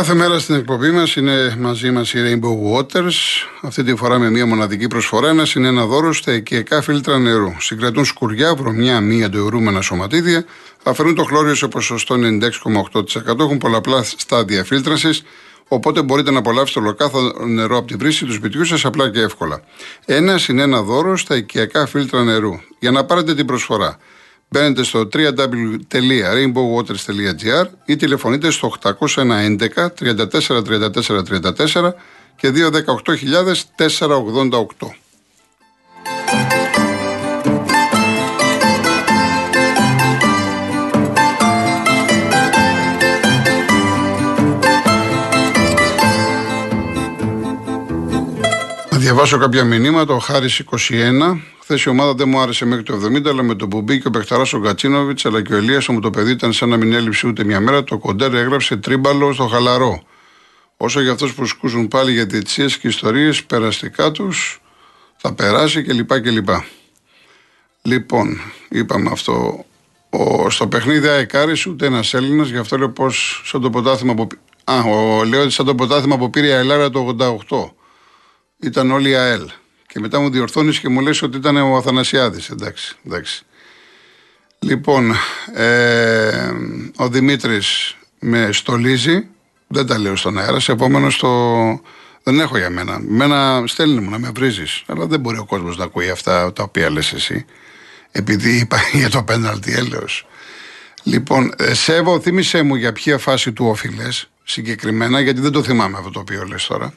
Κάθε 0.00 0.14
μέρα 0.14 0.38
στην 0.38 0.54
εκπομπή 0.54 0.90
μας 0.90 1.16
είναι 1.16 1.56
μαζί 1.58 1.90
μας 1.90 2.12
η 2.12 2.18
Rainbow 2.18 2.78
Waters. 2.78 3.14
Αυτή 3.60 3.82
τη 3.82 3.96
φορά 3.96 4.18
με 4.18 4.30
μία 4.30 4.46
μοναδική 4.46 4.86
προσφορά. 4.86 5.28
Ένας 5.28 5.54
είναι 5.54 5.68
ένα 5.68 5.86
δώρο 5.86 6.12
στα 6.12 6.32
οικιακά 6.32 6.82
φίλτρα 6.82 7.18
νερού. 7.18 7.52
Συγκρατούν 7.58 8.04
σκουριά, 8.04 8.54
βρωμιά, 8.54 9.00
μη 9.00 9.24
αντιορούμενα 9.24 9.80
σωματίδια. 9.80 10.44
Αφαιρούν 10.82 11.14
το 11.14 11.24
χλώριο 11.24 11.54
σε 11.54 11.68
ποσοστό 11.68 12.14
96,8%. 12.14 13.38
Έχουν 13.38 13.58
πολλαπλά 13.58 14.02
στάδια 14.02 14.64
φίλτρανση. 14.64 15.22
Οπότε 15.68 16.02
μπορείτε 16.02 16.30
να 16.30 16.38
απολαύσετε 16.38 16.80
ολοκάθο 16.80 17.46
νερό 17.46 17.76
από 17.76 17.86
τη 17.86 17.94
βρύση 17.94 18.24
του 18.24 18.32
σπιτιού 18.32 18.64
σας 18.64 18.84
απλά 18.84 19.10
και 19.10 19.20
εύκολα. 19.20 19.62
Ένας 20.04 20.48
είναι 20.48 20.62
ένα 20.62 20.82
δώρο 20.82 21.16
στα 21.16 21.36
οικιακά 21.36 21.86
φίλτρα 21.86 22.24
νερού. 22.24 22.60
Για 22.78 22.90
να 22.90 23.04
πάρετε 23.04 23.34
την 23.34 23.46
προσφορά. 23.46 23.98
Μπαίνετε 24.52 24.82
στο 24.82 25.08
www.rainbowwaters.gr 25.12 27.66
ή 27.84 27.96
τηλεφωνείτε 27.96 28.50
στο 28.50 28.72
811 28.82 28.96
34 29.16 29.88
34 29.98 30.32
34 31.02 31.92
και 32.36 32.52
218.488. 33.76 33.80
διαβάσω 49.12 49.38
κάποια 49.38 49.64
μηνύματα. 49.64 50.14
Ο 50.14 50.18
Χάρης 50.18 50.62
21. 50.88 51.40
Χθες 51.60 51.82
η 51.82 51.88
ομάδα 51.88 52.14
δεν 52.14 52.28
μου 52.28 52.40
άρεσε 52.40 52.64
μέχρι 52.64 52.84
το 52.84 52.94
70, 52.94 53.26
αλλά 53.26 53.42
με 53.42 53.54
το 53.54 53.68
που 53.68 53.80
μπήκε 53.80 54.06
ο 54.06 54.10
Πεχταρά 54.10 54.42
ο 54.52 54.58
Γκατσίνοβιτ 54.58 55.18
αλλά 55.24 55.42
και 55.42 55.54
ο 55.54 55.56
Ελίας 55.56 55.88
μου 55.88 56.00
το 56.00 56.10
παιδί 56.10 56.30
ήταν 56.30 56.52
σαν 56.52 56.68
να 56.68 56.76
μην 56.76 56.92
έλειψε 56.92 57.26
ούτε 57.26 57.44
μια 57.44 57.60
μέρα. 57.60 57.84
Το 57.84 57.98
κοντέρ 57.98 58.34
έγραψε 58.34 58.76
τρίμπαλο 58.76 59.32
στο 59.32 59.46
χαλαρό. 59.46 60.02
Όσο 60.76 61.00
για 61.00 61.12
αυτούς 61.12 61.34
που 61.34 61.46
σκούσουν 61.46 61.88
πάλι 61.88 62.12
για 62.12 62.24
διετησίες 62.24 62.78
και 62.78 62.88
ιστορίες, 62.88 63.44
περαστικά 63.44 64.10
τους 64.10 64.60
θα 65.16 65.32
περάσει 65.32 65.82
κλπ. 65.82 66.20
κλπ. 66.20 66.48
Λοιπόν, 67.82 68.40
είπαμε 68.68 69.10
αυτό. 69.12 69.64
Ο, 70.10 70.50
στο 70.50 70.66
παιχνίδι 70.66 71.08
Αεκάρης 71.08 71.66
ούτε 71.66 71.86
ένας 71.86 72.14
Έλληνας, 72.14 72.48
γι' 72.48 72.58
αυτό 72.58 72.78
λέω 72.78 72.90
πως 72.90 73.42
σαν 73.44 73.60
το 73.60 73.70
ποτάθημα 73.70 74.14
που. 74.14 74.26
Α, 74.64 74.80
ο, 74.80 75.24
λέω 75.24 75.50
σαν 75.50 75.66
το 75.66 75.74
ποτάθημα 75.74 76.18
που 76.18 76.30
πήρε 76.30 76.46
η 76.46 76.52
Αελάρα 76.52 76.90
το 76.90 77.16
88 77.48 77.79
ήταν 78.60 78.90
όλοι 78.90 79.16
ΑΕΛ. 79.16 79.48
Και 79.86 80.00
μετά 80.00 80.20
μου 80.20 80.30
διορθώνεις 80.30 80.78
και 80.78 80.88
μου 80.88 81.00
λες 81.00 81.22
ότι 81.22 81.36
ήταν 81.36 81.56
ο 81.56 81.76
Αθανασιάδης. 81.76 82.48
Εντάξει, 82.50 82.96
εντάξει. 83.06 83.44
Λοιπόν, 84.58 85.14
ε, 85.54 86.50
ο 86.96 87.08
Δημήτρης 87.08 87.96
με 88.18 88.48
στολίζει, 88.52 89.26
δεν 89.66 89.86
τα 89.86 89.98
λέω 89.98 90.16
στον 90.16 90.38
αέρα, 90.38 90.60
σε 90.60 90.72
επόμενο 90.72 91.08
το... 91.18 91.30
Δεν 92.22 92.40
έχω 92.40 92.58
για 92.58 92.70
μένα. 92.70 93.00
Μένα 93.00 93.62
στέλνει 93.66 94.00
μου 94.00 94.10
να 94.10 94.18
με 94.18 94.30
βρίζεις. 94.34 94.82
Αλλά 94.86 95.06
δεν 95.06 95.20
μπορεί 95.20 95.38
ο 95.38 95.44
κόσμος 95.44 95.76
να 95.76 95.84
ακούει 95.84 96.10
αυτά 96.10 96.52
τα 96.52 96.62
οποία 96.62 96.90
λες 96.90 97.12
εσύ. 97.12 97.44
Επειδή 98.10 98.58
είπα 98.58 98.78
για 98.92 99.10
το 99.10 99.22
πέναλτι 99.22 99.72
έλεος. 99.72 100.26
Λοιπόν, 101.02 101.52
ε, 101.56 101.74
Σέβο, 101.74 102.20
θύμισε 102.20 102.62
μου 102.62 102.74
για 102.74 102.92
ποια 102.92 103.18
φάση 103.18 103.52
του 103.52 103.66
όφιλε 103.66 104.08
συγκεκριμένα, 104.44 105.20
γιατί 105.20 105.40
δεν 105.40 105.52
το 105.52 105.62
θυμάμαι 105.62 105.98
αυτό 105.98 106.10
το 106.10 106.20
οποίο 106.20 106.44
λες 106.44 106.66
τώρα. 106.66 106.92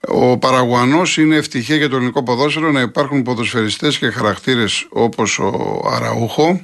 Ο 0.00 0.38
Παραγουανό 0.38 1.02
είναι 1.16 1.36
ευτυχία 1.36 1.76
για 1.76 1.88
το 1.88 1.96
ελληνικό 1.96 2.22
ποδόσφαιρο 2.22 2.70
να 2.70 2.80
υπάρχουν 2.80 3.22
ποδοσφαιριστές 3.22 3.98
και 3.98 4.10
χαρακτήρες 4.10 4.86
όπως 4.88 5.38
ο 5.38 5.80
Αραούχο. 5.92 6.60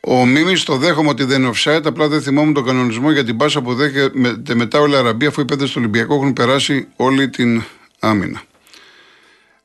Ο 0.00 0.26
Μίμης 0.26 0.62
το 0.62 0.76
δέχομαι 0.76 1.08
ότι 1.08 1.24
δεν 1.24 1.42
είναι 1.42 1.50
offside, 1.54 1.82
απλά 1.84 2.08
δεν 2.08 2.22
θυμόμουν 2.22 2.54
τον 2.54 2.64
κανονισμό 2.64 3.10
για 3.10 3.24
την 3.24 3.36
πάσα 3.36 3.62
που 3.62 3.74
δέχεται 3.74 4.54
μετά 4.54 4.80
όλη 4.80 4.92
η 4.92 4.96
Αραμπία, 4.96 5.28
αφού 5.28 5.40
οι 5.40 5.44
πέντε 5.44 5.64
του 5.64 5.72
Ολυμπιακού 5.76 6.14
έχουν 6.14 6.32
περάσει 6.32 6.88
όλη 6.96 7.28
την 7.28 7.62
άμυνα. 7.98 8.42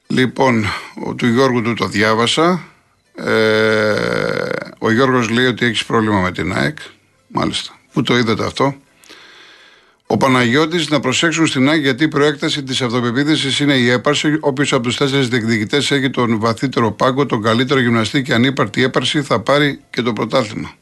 Λοιπόν, 0.08 0.66
ο, 1.06 1.14
του 1.14 1.28
Γιώργου 1.28 1.62
του 1.62 1.74
το 1.74 1.88
διάβασα. 1.88 2.64
Ε, 3.16 4.50
ο 4.80 4.92
Γιώργος 4.92 5.30
λέει 5.30 5.46
ότι 5.46 5.66
έχεις 5.66 5.86
πρόβλημα 5.86 6.22
με 6.22 6.32
την 6.32 6.54
ΑΕΚ. 6.54 6.78
Μάλιστα. 7.28 7.80
Πού 7.94 8.02
το 8.02 8.18
είδατε 8.18 8.46
αυτό. 8.46 8.76
Ο 10.10 10.18
Παναγιώτης 10.18 10.90
να 10.90 11.00
προσέξουν 11.00 11.48
στην 11.48 11.70
ΑΕΚ 11.70 11.82
γιατί 11.82 12.04
η 12.04 12.08
προέκταση 12.08 12.64
της 12.64 12.82
αυτοπεποίθησης 12.82 13.60
είναι 13.60 13.74
η 13.74 13.90
έπαρση. 13.90 14.38
Όποιος 14.40 14.74
από 14.74 14.84
τους 14.84 14.98
τέσσερις 14.98 15.28
διεκδικητές 15.28 15.92
έχει 15.92 16.10
τον 16.10 16.40
βαθύτερο 16.40 16.92
πάγκο, 16.92 17.26
τον 17.26 17.42
καλύτερο 17.42 17.80
γυμναστή 17.80 18.22
και 18.22 18.34
ανύπαρτη 18.34 18.84
έπαρση 18.84 19.22
θα 19.22 19.40
πάρει 19.40 19.82
και 19.90 20.02
το 20.02 20.14
πρωτάθλημα. 20.14 20.74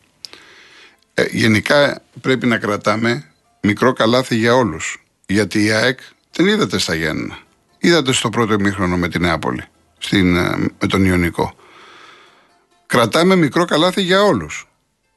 Ε, 1.13 1.25
γενικά 1.31 2.01
πρέπει 2.21 2.47
να 2.47 2.57
κρατάμε 2.57 3.23
μικρό 3.61 3.93
καλάθι 3.93 4.35
για 4.35 4.55
όλους. 4.55 5.03
Γιατί 5.25 5.63
η 5.63 5.71
ΑΕΚ 5.71 5.99
δεν 6.31 6.47
είδατε 6.47 6.77
στα 6.77 6.95
Γιάννενα. 6.95 7.37
Είδατε 7.77 8.11
στο 8.11 8.29
πρώτο 8.29 8.53
ημίχρονο 8.53 8.97
με 8.97 9.07
την 9.07 9.21
Νεάπολη, 9.21 9.63
στην, 9.97 10.35
ε, 10.35 10.57
με 10.79 10.87
τον 10.87 11.05
Ιωνικό. 11.05 11.55
Κρατάμε 12.85 13.35
μικρό 13.35 13.65
καλάθι 13.65 14.01
για 14.01 14.23
όλους. 14.23 14.67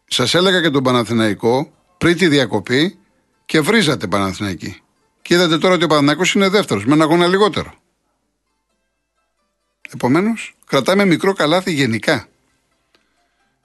Σας 0.06 0.34
έλεγα 0.34 0.60
και 0.60 0.70
τον 0.70 0.82
Παναθηναϊκό 0.82 1.72
πριν 1.98 2.16
τη 2.16 2.28
διακοπή 2.28 2.98
και 3.48 3.60
βρίζατε 3.60 4.06
Παναθηναϊκή. 4.06 4.80
Και 5.22 5.34
είδατε 5.34 5.58
τώρα 5.58 5.74
ότι 5.74 5.84
ο 5.84 5.86
Παναθηναϊκός 5.86 6.32
είναι 6.32 6.48
δεύτερος, 6.48 6.84
με 6.84 6.92
ένα 6.92 7.04
αγώνα 7.04 7.26
λιγότερο. 7.26 7.74
Επομένως, 9.92 10.56
κρατάμε 10.66 11.04
μικρό 11.04 11.32
καλάθι 11.32 11.72
γενικά. 11.72 12.28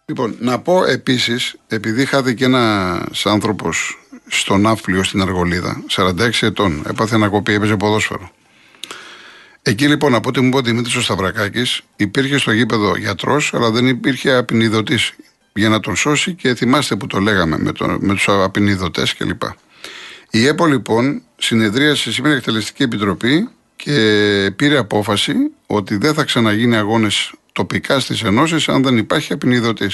Λοιπόν, 0.06 0.36
να 0.40 0.60
πω 0.60 0.86
επίσης, 0.86 1.56
επειδή 1.68 2.06
χάθηκε 2.06 2.46
ένας 2.46 3.26
άνθρωπος 3.26 4.00
στον 4.28 4.62
Ναύπλιο 4.62 5.04
στην 5.04 5.22
Αργολίδα, 5.22 5.84
46 5.90 6.30
ετών, 6.42 6.84
έπαθε 6.88 7.16
ανακοπή, 7.16 7.54
έπαιζε 7.54 7.76
ποδόσφαιρο. 7.76 8.32
Εκεί 9.62 9.88
λοιπόν, 9.88 10.16
από 10.16 10.30
ό,τι 10.30 10.40
μου 10.40 10.48
είπε 10.48 10.58
ο 10.58 10.62
Δημήτρης 10.62 10.96
ο 10.96 11.02
Σταυρακάκης, 11.02 11.82
υπήρχε 11.96 12.38
στο 12.38 12.52
γήπεδο 12.52 12.98
γιατρός, 12.98 13.54
αλλά 13.54 13.72
δεν 13.72 13.88
υπήρχε 13.88 14.34
απεινιδωτής 14.34 15.14
για 15.54 15.70
να 15.70 15.80
τον 15.80 15.96
σώσει 15.96 16.34
και 16.34 16.56
θυμάστε 16.56 16.96
που 16.96 17.08
το 17.08 17.20
λέγαμε 17.20 17.58
με, 17.58 17.72
το, 17.72 17.98
με 18.00 18.14
τους 18.14 18.28
απεινιδωτές 18.28 19.16
κλπ. 19.16 19.42
Η 20.36 20.48
ΕΠΟ 20.48 20.66
λοιπόν 20.66 21.22
συνεδρίασε 21.38 22.12
σήμερα 22.12 22.34
η 22.34 22.38
Εκτελεστική 22.38 22.84
Επιτροπή 22.84 23.50
και 23.76 24.54
πήρε 24.56 24.78
απόφαση 24.78 25.34
ότι 25.68 25.98
δεν 25.98 26.14
θα 26.14 26.24
ξαναγίνει 26.24 26.76
αγώνες 26.76 27.34
τοπικά 27.52 28.00
στις 28.00 28.24
ενώσεις 28.24 28.70
αν 28.70 28.84
δεν 28.84 28.98
υπάρχει 28.98 29.34
απεινιδωτή. 29.34 29.90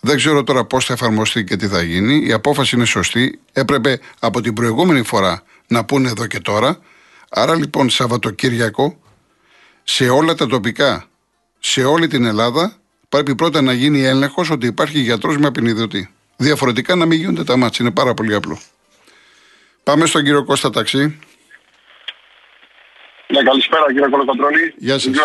Δεν 0.00 0.16
ξέρω 0.16 0.44
τώρα 0.44 0.64
πώς 0.64 0.84
θα 0.84 0.92
εφαρμοστεί 0.92 1.44
και 1.44 1.56
τι 1.56 1.66
θα 1.66 1.82
γίνει. 1.82 2.26
Η 2.26 2.32
απόφαση 2.32 2.76
είναι 2.76 2.84
σωστή. 2.84 3.40
Έπρεπε 3.52 4.00
από 4.18 4.40
την 4.40 4.54
προηγούμενη 4.54 5.02
φορά 5.02 5.42
να 5.66 5.84
πούνε 5.84 6.08
εδώ 6.08 6.26
και 6.26 6.40
τώρα. 6.40 6.78
Άρα 7.30 7.54
λοιπόν 7.54 7.90
Σαββατοκύριακο 7.90 8.98
σε 9.82 10.08
όλα 10.08 10.34
τα 10.34 10.46
τοπικά, 10.46 11.04
σε 11.58 11.84
όλη 11.84 12.06
την 12.06 12.24
Ελλάδα, 12.24 12.76
πρέπει 13.08 13.34
πρώτα 13.34 13.62
να 13.62 13.72
γίνει 13.72 14.00
έλεγχος 14.00 14.50
ότι 14.50 14.66
υπάρχει 14.66 14.98
γιατρός 14.98 15.38
με 15.38 15.46
απεινιδωτή. 15.46 16.10
Διαφορετικά 16.36 16.94
να 16.94 17.06
μην 17.06 17.18
γίνονται 17.18 17.44
τα 17.44 17.56
μάτια. 17.56 17.84
Είναι 17.84 17.94
πάρα 17.94 18.14
πολύ 18.14 18.34
απλό. 18.34 18.58
Πάμε 19.84 20.06
στον 20.06 20.22
κύριο 20.24 20.44
Κώστα 20.44 20.70
Ταξί. 20.70 21.20
Ναι, 23.26 23.42
καλησπέρα 23.42 23.86
κύριε 23.92 24.08
Κολοκοντρόλη. 24.08 24.74
Γεια 24.76 24.98
σας. 24.98 25.16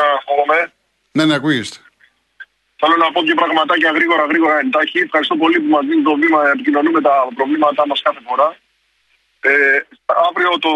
Ναι, 1.12 1.26
ναι, 1.26 1.34
ακούγεστε. 1.34 1.78
Θέλω 2.80 2.96
να 2.98 3.12
πω 3.12 3.24
και 3.24 3.34
πραγματάκια 3.34 3.92
γρήγορα, 3.92 4.26
γρήγορα 4.26 4.60
εντάχει. 4.60 5.00
Ευχαριστώ 5.00 5.36
πολύ 5.36 5.60
που 5.60 5.70
μας 5.76 5.86
δίνει 5.86 6.02
το 6.02 6.16
βήμα 6.16 6.44
να 6.44 6.50
επικοινωνούμε 6.50 7.02
τα 7.02 7.28
προβλήματά 7.36 7.88
μας 7.88 8.02
κάθε 8.02 8.20
φορά. 8.28 8.58
Ε, 9.42 9.52
αύριο 10.28 10.50
το, 10.60 10.74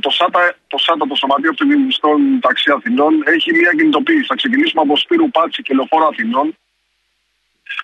το, 0.00 0.10
ΣΑΤΑ, 0.10 0.54
το 0.66 0.78
ΣΑΤΑ, 0.78 1.06
το 1.06 1.14
Σωματείο 1.14 1.50
Αυτοκινητιστών 1.50 2.40
Ταξί 2.40 2.70
Αθηνών, 2.70 3.22
έχει 3.26 3.52
μια 3.52 3.72
κινητοποίηση. 3.76 4.26
Θα 4.26 4.34
ξεκινήσουμε 4.34 4.82
από 4.82 4.96
Σπύρου 4.96 5.30
Πάτσι 5.30 5.62
και 5.62 5.74
Λεωφόρο 5.74 6.06
Αθηνών. 6.06 6.56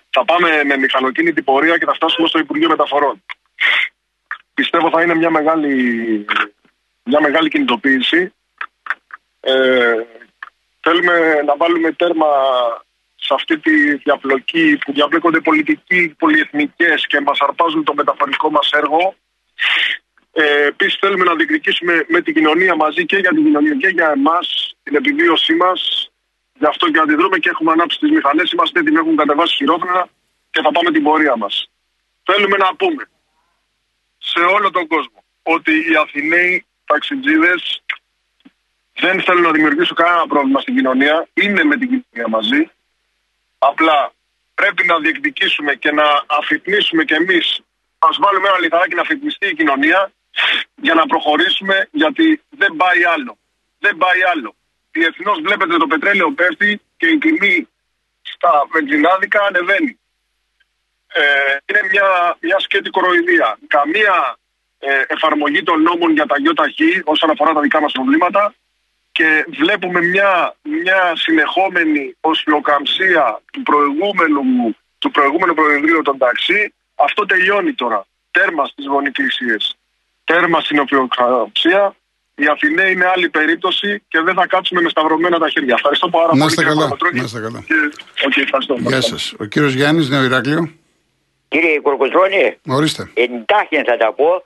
Θα 0.09 0.25
πάμε 0.25 0.63
με 0.63 0.77
μηχανοκίνητη 0.77 1.41
πορεία 1.41 1.77
και 1.77 1.85
θα 1.85 1.93
φτάσουμε 1.93 2.27
στο 2.27 2.39
Υπουργείο 2.39 2.69
Μεταφορών 2.69 3.23
πιστεύω 4.59 4.89
θα 4.89 5.01
είναι 5.01 5.15
μια 5.15 5.29
μεγάλη, 5.29 5.73
μια 7.03 7.21
μεγάλη 7.21 7.49
κινητοποίηση. 7.49 8.33
Ε, 9.39 9.95
θέλουμε 10.79 11.15
να 11.45 11.55
βάλουμε 11.57 11.91
τέρμα 11.91 12.27
σε 13.15 13.33
αυτή 13.33 13.57
τη 13.59 13.95
διαπλοκή 13.95 14.77
που 14.81 14.91
διαπλέκονται 14.93 15.39
πολιτικοί, 15.39 16.15
πολυεθνικές 16.17 17.07
και 17.07 17.19
μας 17.19 17.39
αρπάζουν 17.39 17.83
το 17.83 17.93
μεταφορικό 17.93 18.49
μας 18.49 18.71
έργο. 18.71 19.15
Ε, 20.31 20.65
Επίσης 20.65 20.97
θέλουμε 20.99 21.23
να 21.23 21.35
διεκδικήσουμε 21.35 22.05
με 22.07 22.21
την 22.21 22.33
κοινωνία 22.33 22.75
μαζί 22.75 23.05
και 23.05 23.17
για 23.17 23.29
την 23.29 23.43
κοινωνία 23.43 23.75
και 23.75 23.87
για 23.87 24.09
εμάς 24.15 24.75
την 24.83 24.95
επιβίωσή 24.95 25.55
μας. 25.55 26.09
Γι' 26.53 26.65
αυτό 26.65 26.91
και 26.91 26.99
αντιδρούμε 26.99 27.37
και 27.37 27.49
έχουμε 27.49 27.71
ανάψει 27.71 27.99
τις 27.99 28.11
μηχανές. 28.11 28.51
Είμαστε 28.51 28.79
έτοιμοι, 28.79 28.97
έχουν 28.97 29.15
κατεβάσει 29.15 29.55
χειρόφρενα 29.55 30.07
και 30.49 30.61
θα 30.61 30.71
πάμε 30.71 30.91
την 30.91 31.03
πορεία 31.03 31.35
μας. 31.37 31.69
Θέλουμε 32.23 32.57
να 32.57 32.75
πούμε 32.75 33.03
σε 34.31 34.39
όλο 34.39 34.71
τον 34.71 34.87
κόσμο 34.87 35.23
ότι 35.43 35.71
οι 35.71 35.95
Αθηναίοι 36.03 36.65
ταξιτζίδες 36.85 37.83
δεν 38.93 39.21
θέλουν 39.21 39.41
να 39.41 39.51
δημιουργήσουν 39.51 39.95
κανένα 39.95 40.27
πρόβλημα 40.27 40.59
στην 40.59 40.75
κοινωνία, 40.75 41.27
είναι 41.33 41.63
με 41.63 41.75
την 41.77 41.87
κοινωνία 41.87 42.27
μαζί. 42.37 42.69
Απλά 43.57 44.13
πρέπει 44.53 44.85
να 44.85 44.99
διεκδικήσουμε 44.99 45.75
και 45.75 45.91
να 45.91 46.03
αφυπνίσουμε 46.27 47.03
κι 47.03 47.13
εμείς 47.13 47.61
Α 47.99 48.09
βάλουμε 48.19 48.47
ένα 48.47 48.59
λιθαράκι 48.59 48.95
να 48.95 49.03
φοιτηστεί 49.03 49.47
η 49.47 49.55
κοινωνία 49.55 50.11
για 50.75 50.93
να 50.93 51.05
προχωρήσουμε, 51.05 51.87
γιατί 51.91 52.41
δεν 52.49 52.75
πάει 52.75 53.03
άλλο. 53.03 53.37
Δεν 53.79 53.97
πάει 53.97 54.21
άλλο. 54.31 54.55
Διεθνώς 54.91 55.41
βλέπετε 55.41 55.77
το 55.77 55.87
πετρέλαιο 55.87 56.31
πέφτει 56.31 56.81
και 56.97 57.07
η 57.07 57.17
τιμή 57.17 57.67
στα 58.21 58.67
βενζινάδικα 58.71 59.41
ανεβαίνει. 59.43 59.98
Ε, 61.13 61.21
είναι 61.69 61.81
μια, 61.91 62.37
μια 62.39 62.59
σκέτη 62.59 62.89
κοροϊδία. 62.89 63.57
Καμία 63.67 64.37
ε, 64.79 64.87
εφαρμογή 65.07 65.63
των 65.63 65.81
νόμων 65.81 66.11
για 66.11 66.25
τα 66.25 66.35
ΙΧ 66.43 67.01
όσον 67.03 67.29
αφορά 67.29 67.53
τα 67.53 67.61
δικά 67.61 67.81
μας 67.81 67.91
προβλήματα 67.91 68.53
και 69.11 69.45
βλέπουμε 69.59 70.01
μια, 70.01 70.55
μια 70.61 71.13
συνεχόμενη 71.15 72.15
οσφυοκαμψία 72.19 73.41
του 73.53 73.61
προηγούμενου, 73.63 74.75
του 74.97 75.11
προηγούμενου 75.11 75.53
Προεδρείου 75.53 76.01
των 76.01 76.17
ταξί. 76.17 76.73
Αυτό 76.95 77.25
τελειώνει 77.25 77.73
τώρα. 77.73 78.05
Τέρμα 78.31 78.65
στις 78.65 78.85
γονυκλισίες. 78.85 79.75
Τέρμα 80.23 80.59
στην 80.61 80.79
οσφυοκαμψία. 80.79 81.95
Η 82.35 82.45
Αθηναία 82.47 82.89
είναι 82.89 83.05
άλλη 83.05 83.29
περίπτωση 83.29 84.03
και 84.07 84.19
δεν 84.21 84.33
θα 84.33 84.47
κάτσουμε 84.47 84.81
με 84.81 84.89
σταυρωμένα 84.89 85.37
τα 85.39 85.49
χέρια. 85.49 85.73
Ευχαριστώ 85.77 86.09
πάρα 86.09 86.25
Να 86.25 86.29
πολύ. 86.31 86.43
είστε 86.43 86.55
κύριε 86.61 86.69
καλά. 86.75 86.83
Παπατρώνη. 86.83 87.17
Να 87.19 87.23
είστε 87.23 87.39
καλά. 87.39 87.63
Και- 87.67 88.25
οκ, 88.25 88.37
ευχαριστώ. 88.37 88.75
Γεια 88.79 89.01
σας. 89.01 89.33
Ο 89.39 89.45
κύριος 89.45 89.73
Γιάννης, 89.73 90.09
Νέο 90.09 90.23
Ηράκλειο. 90.23 90.71
Κύριε 91.49 91.79
Κορκοτρώνη, 91.79 92.57
Ορίστε. 92.67 93.11
εντάχει 93.13 93.83
θα 93.83 93.97
τα 93.97 94.13
πω. 94.13 94.45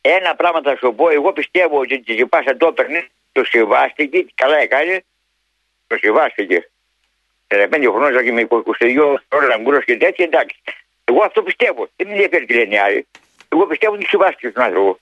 Ένα 0.00 0.34
πράγμα 0.34 0.60
θα 0.62 0.76
σου 0.76 0.94
πω. 0.94 1.08
Εγώ 1.08 1.32
πιστεύω 1.32 1.78
ότι 1.78 2.00
τη 2.00 2.12
Ζυπάσα 2.12 2.56
το 2.56 2.66
έπαιρνε, 2.66 3.08
το 3.32 3.44
σεβάστηκε, 3.44 4.26
καλά 4.34 4.56
έκανε, 4.56 5.04
το 5.86 5.96
σεβάστηκε. 6.00 6.70
35 7.48 7.90
χρόνια 7.94 8.22
και 8.22 8.32
με 8.32 8.46
22 8.50 9.14
ώρα 9.32 9.56
γκρό 9.60 9.80
και 9.80 9.96
τέτοια, 9.96 10.24
εντάξει. 10.24 10.56
Εγώ 11.04 11.22
αυτό 11.24 11.42
πιστεύω. 11.42 11.88
Δεν 11.96 12.06
με 12.06 12.12
ενδιαφέρει 12.12 12.44
τι 12.46 12.54
λένε 12.54 12.74
οι 12.74 12.78
άλλοι. 12.78 13.06
Εγώ 13.48 13.66
πιστεύω 13.66 13.94
ότι 13.94 14.06
σεβάστηκε 14.06 14.50
τον 14.50 14.62
άνθρωπο. 14.62 14.98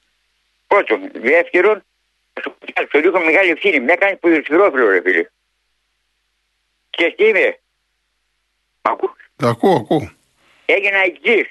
Πρώτον. 0.66 1.10
Δεύτερον, 1.14 1.84
θα 2.32 2.40
σου 2.42 2.54
πω 2.58 2.66
κάτι, 2.72 2.88
το 2.90 2.98
ρίχνω 2.98 3.20
μεγάλη 3.20 3.50
ευθύνη. 3.50 3.80
Με 3.80 3.92
έκανε 3.92 4.16
ποδοσφαιρόφιλο, 4.16 4.88
ρε 4.90 5.00
φίλε. 5.00 5.24
Και 6.90 7.14
τι 7.16 7.24
είμαι. 7.28 7.58
Μ' 8.82 8.88
ακούς; 8.88 9.10
Ακούω, 9.36 9.74
ακούω. 9.76 10.10
Έγινα 10.76 10.98
εξής. 11.10 11.48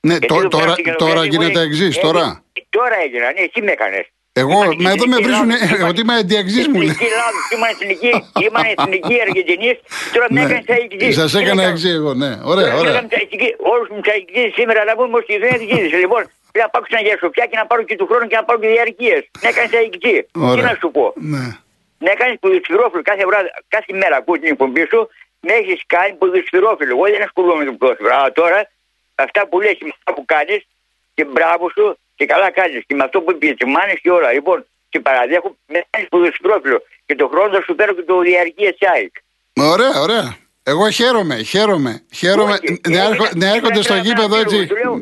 Ναι, 0.00 0.12
Γιατί 0.12 0.26
τω- 0.26 0.42
το 0.42 0.48
τώρα, 0.48 0.64
πράσινο 0.64 0.94
τώρα 0.94 1.20
παιδί 1.20 1.26
μου 1.26 1.32
γίνεται 1.42 1.58
είναι- 1.60 1.68
εξής. 1.68 1.96
Ε, 1.96 2.00
Τώρα. 2.00 2.24
ε, 2.52 2.60
Τώρα 2.70 2.96
έγινα, 3.04 3.26
ναι, 3.32 3.40
εσύ 3.40 3.60
με 3.66 3.70
έκανες. 3.72 4.06
Εγώ, 4.32 4.58
με 4.84 4.90
εδώ 4.94 5.06
με 5.06 5.16
βρίζουν 5.16 5.50
ότι 5.90 6.00
είμαι 6.00 6.14
αντιεξής 6.14 6.66
μου 6.68 6.80
λέει. 6.80 6.88
Εθνική 6.88 7.10
λάθος, 7.20 7.44
ήμουν 7.54 7.68
εθνική, 7.74 8.12
ήμουν 8.46 8.66
εθνική 8.76 9.14
Αργεντινή, 9.24 9.70
τώρα 10.14 10.26
με 10.30 10.40
έκανες 10.42 10.64
τα 10.64 10.74
εξής. 10.74 11.14
Σας 11.14 11.34
έκανα 11.34 11.62
εξής 11.70 11.92
εγώ, 11.98 12.14
ναι. 12.14 12.30
Ωραία, 12.52 12.74
ωραία. 12.80 12.94
Όλους 13.72 13.88
μου 13.92 14.00
τα 14.00 14.12
εξής 14.20 14.48
σήμερα 14.58 14.84
να 14.84 14.94
πούμε 14.98 15.16
ότι 15.22 15.38
δεν 15.44 15.52
εξής. 15.54 15.92
Λοιπόν, 16.02 16.22
πρέπει 16.52 16.64
να 16.66 16.70
πάω 16.72 16.82
ξανά 16.86 17.00
για 17.06 17.16
σοφιά 17.22 17.44
και 17.50 17.56
να 17.60 17.66
πάρω 17.70 17.82
και 17.88 17.96
του 17.96 18.06
χρόνου 18.10 18.26
και 18.30 18.36
να 18.40 18.44
πάρω 18.44 18.58
και 18.62 18.68
διαρκείες. 18.74 19.22
Με 19.42 19.48
έκανες 19.48 19.70
τα 19.70 19.78
εξής. 19.88 20.20
Τι 20.32 20.40
Ωραία. 20.50 20.64
να 20.68 20.72
σου 20.80 20.88
πω; 20.96 21.04
Ναι. 21.34 21.44
Με 22.04 22.08
έκανες 22.14 22.36
ποδοσφαιρόφιλο 22.42 23.02
κάθε, 23.10 23.24
βράδυ, 23.30 23.48
κάθε 23.74 23.92
μέρα 24.00 24.16
ακούω 24.20 24.36
την 24.42 24.48
εκπομπή 24.54 24.84
σου, 24.90 25.00
με 25.48 25.54
έχεις 25.60 25.80
κάνει 25.86 26.12
ποδοσφαιρόφιλο. 26.20 26.90
Εγώ 26.96 27.04
δεν 27.14 27.22
ασχολούμαι 27.22 27.64
με 27.64 27.64
το 27.70 27.72
ποδόσφαιρο. 27.80 28.14
Αλλά 28.16 28.32
τώρα 28.32 28.58
αυτά 29.14 29.40
που 29.48 29.60
λες 29.60 29.74
και 29.78 29.84
με 29.88 29.92
αυτά 29.96 30.10
που 30.14 30.24
κάνεις 30.34 30.60
και 31.14 31.24
μπράβο 31.24 31.64
σου 31.74 31.98
και 32.18 32.26
καλά 32.26 32.50
κάνεις. 32.50 32.84
Και 32.86 32.94
με 32.94 33.04
αυτό 33.04 33.20
που 33.20 33.30
είπες 33.30 33.54
και 33.58 33.66
μάνε 33.74 33.94
και 34.02 34.10
όλα. 34.10 34.32
Λοιπόν, 34.32 34.66
και 34.88 35.00
παραδέχω, 35.00 35.56
με 35.66 35.78
κάνεις 35.90 36.08
ποδοσφαιρόφιλο. 36.08 36.78
Και 37.06 37.14
το 37.14 37.26
χρόνο 37.28 37.48
θα 37.54 37.62
σου 37.66 37.74
παίρνω 37.74 37.94
και 37.94 38.02
το 38.02 38.20
διαρκεία 38.20 38.74
τσάικ. 38.74 39.14
Ωραία, 39.72 40.00
ωραία. 40.00 40.36
Εγώ 40.72 40.90
χαίρομαι, 40.90 41.36
χαίρομαι. 41.52 41.92
Χαίρομαι 42.20 42.52
Όχι, 42.52 42.80
να, 42.94 43.02
ε, 43.02 43.06
έρχο- 43.10 43.24
ε, 43.24 43.30
να 43.42 43.46
έρχονται 43.54 43.78
ε, 43.78 43.82
στο 43.88 43.94
ε, 43.94 44.00
γήπεδο 44.04 44.36
ε, 44.36 44.40
έτσι. 44.40 44.66
του 44.66 44.76
λέω, 44.82 44.94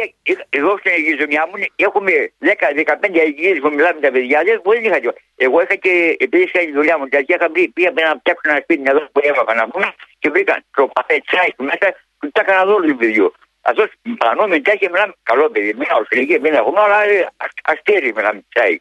ε, 0.00 0.32
ε, 0.32 0.34
Εγώ 0.58 0.70
στην 0.78 0.92
γειτονιά 1.08 1.42
μου 1.48 1.54
έχουμε 1.86 2.12
10-15 2.38 3.20
αγγλίες 3.26 3.58
που 3.62 3.68
μιλάμε 3.74 3.96
με 3.98 4.02
τα 4.06 4.10
παιδιά. 4.14 4.38
Δεν 4.46 4.56
δεν 4.64 4.84
είχα 4.84 4.98
τίποτα. 5.00 5.18
Εγώ 5.46 5.56
είχα 5.62 5.74
και 5.84 5.92
επειδή 6.24 6.42
είχα 6.46 6.58
τη 6.68 6.72
δουλειά 6.78 6.94
μου, 6.98 7.06
γιατί 7.10 7.32
είχα 7.34 7.48
βρει, 7.52 7.64
πήγα 7.74 7.90
να 8.10 8.14
φτιάξω 8.20 8.44
ένα 8.52 8.60
σπίτι 8.62 8.82
εδώ 8.92 9.00
που 9.12 9.20
έμαθα 9.28 9.54
να 9.60 9.64
πούμε 9.70 9.86
και 10.20 10.28
βρήκα 10.34 10.54
το 10.76 10.82
παπέ 10.96 11.16
τσάι 11.26 11.50
του 11.56 11.64
μέσα 11.70 11.86
και 12.20 12.28
τα 12.36 12.40
έκανα 12.44 12.62
δόλου 12.70 12.86
του 12.90 12.96
παιδιού. 13.02 13.28
Αυτός 13.70 13.88
πανώ 14.22 14.44
μετά 14.54 14.72
και 14.80 14.88
μιλάμε 14.92 15.12
καλό 15.30 15.44
παιδί, 15.52 15.72
μην 15.78 15.88
αουσιλική, 15.96 16.36
μην 16.44 16.52
έχουμε, 16.60 16.80
αλλά 16.84 16.98
ε, 17.04 17.28
ασ- 17.44 17.62
αστέρι 17.72 18.12
μιλάμε 18.16 18.40
τσάι. 18.54 18.74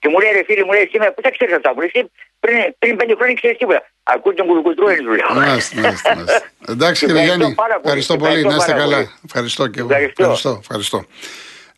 Και 0.00 0.08
μου 0.10 0.18
λέει 0.22 0.32
ρε 0.38 0.42
φίλε 0.48 0.64
μου 0.64 0.72
λέει 0.76 0.86
σήμερα 0.92 1.12
πού 1.12 1.20
τα 1.26 1.30
ξέρεις 1.36 1.54
αυτά 1.58 1.70
μου 1.74 1.78
λέει 1.82 1.90
εσύ 1.94 2.02
πριν, 2.44 2.74
πριν 2.78 2.96
πέντε 2.96 3.14
χρόνια 3.14 3.34
ξέρεις 3.34 3.58
τίποτα. 3.58 3.82
Ακούω 4.02 4.34
τον 4.34 4.46
κουλουκουτρό 4.46 4.86
του 4.86 5.10
λέω. 5.16 5.34
Μάλιστα, 5.34 5.80
μάλιστα, 5.80 6.14
μάλιστα. 6.14 6.42
Εντάξει 6.72 7.06
κύριε 7.06 7.20
Ευχαριστώ 7.22 7.36
Γιάννη, 7.38 7.54
πάρα 7.54 7.74
πολύ. 7.74 7.82
ευχαριστώ 7.84 8.16
πολύ. 8.16 8.32
Ευχαριστώ 8.32 8.50
Να 8.50 8.56
είστε 8.56 8.72
πάρα 8.72 8.82
καλά. 8.84 8.96
πολύ. 8.96 9.10
Ευχαριστώ 9.24 9.66
και 9.68 9.80
εγώ. 9.80 9.88
Ευχαριστώ. 9.92 10.22
Ευχαριστώ, 10.22 10.58
ευχαριστώ. 10.60 11.04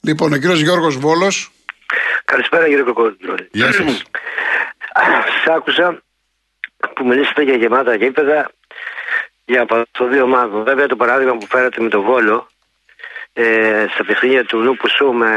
Λοιπόν, 0.01 0.33
ο 0.33 0.37
κύριος 0.37 0.61
Γιώργος 0.61 0.97
Βόλος. 0.97 1.51
Καλησπέρα 2.25 2.65
κύριε 2.69 2.83
Κοκότρολη. 2.83 3.49
Γεια 3.53 3.73
σας. 3.73 4.03
Σ' 5.45 5.49
άκουσα 5.49 6.03
που 6.95 7.07
μιλήσατε 7.07 7.43
για 7.43 7.55
γεμάτα 7.57 7.95
γήπεδα 7.95 8.51
για 9.45 9.67
το 9.91 10.07
δύο 10.09 10.23
ομάδων. 10.23 10.65
Βέβαια 10.65 10.87
το 10.87 10.97
παράδειγμα 10.97 11.37
που 11.37 11.47
φέρατε 11.47 11.81
με 11.83 11.89
το 11.89 12.03
Βόλο 12.03 12.47
ε, 13.33 13.87
στα 13.95 14.05
παιχνίδια 14.05 14.45
του 14.45 14.59
Νούπουσου 14.59 15.13
με 15.13 15.31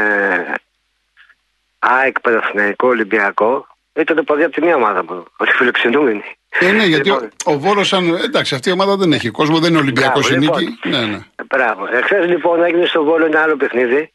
ΑΕΚ 1.78 2.20
Παναθηναϊκό 2.20 2.88
Ολυμπιακό 2.88 3.66
ήταν 3.92 4.24
παδί 4.24 4.42
από 4.44 4.54
τη 4.54 4.62
μία 4.62 4.74
ομάδα 4.74 5.04
μου, 5.04 5.26
ότι 5.36 5.52
φιλοξενούμενοι. 5.52 6.22
Ε, 6.48 6.72
ναι, 6.72 6.84
γιατί 6.84 7.08
Λοιπόν, 7.08 7.30
ο, 7.44 7.52
ο 7.52 7.58
Βόλος, 7.58 7.88
σαν, 7.88 8.14
εντάξει, 8.14 8.54
αυτή 8.54 8.68
η 8.68 8.72
ομάδα 8.72 8.96
δεν 8.96 9.12
έχει 9.12 9.30
κόσμο, 9.30 9.58
δεν 9.58 9.70
είναι 9.70 9.78
Ολυμπιακός 9.78 10.30
η 10.30 10.36
Μπράβο, 10.36 10.58
νίκη. 10.58 10.78
Ναι, 10.88 11.06
ναι. 11.06 11.18
Μπράβο. 11.46 11.86
Εχθέ 11.86 12.26
λοιπόν 12.26 12.62
έγινε 12.62 12.86
στο 12.86 13.04
Βόλο 13.04 13.24
ένα 13.26 13.42
άλλο 13.42 13.56
παιχνίδι. 13.56 14.12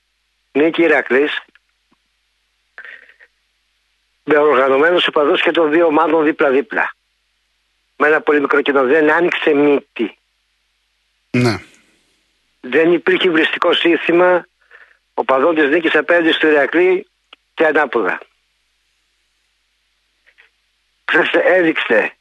Νίκη 0.51 0.81
Ηρακλή. 0.81 1.29
Με 4.23 4.37
οργανωμένους 4.37 5.07
οπαδούς 5.07 5.41
και 5.41 5.51
των 5.51 5.71
δύο 5.71 5.85
ομάδων 5.85 6.23
δίπλα-δίπλα. 6.23 6.95
Με 7.97 8.07
ένα 8.07 8.21
πολύ 8.21 8.39
μικρό 8.41 8.61
κοινό. 8.61 8.83
Δεν 8.83 9.11
άνοιξε 9.11 9.53
μύτη. 9.53 10.17
ναι. 11.31 11.59
Δεν 12.67 12.93
υπήρχε 12.93 13.29
βριστικό 13.29 13.73
σύστημα 13.73 14.47
οπαδών 15.13 15.55
τη 15.55 15.61
νίκη 15.61 15.97
απέναντι 15.97 16.31
στο 16.31 16.47
Ηρακλή 16.47 17.07
και 17.53 17.65
ανάποδα. 17.65 18.19
Χθες 21.11 21.29
έδειξε 21.43 22.13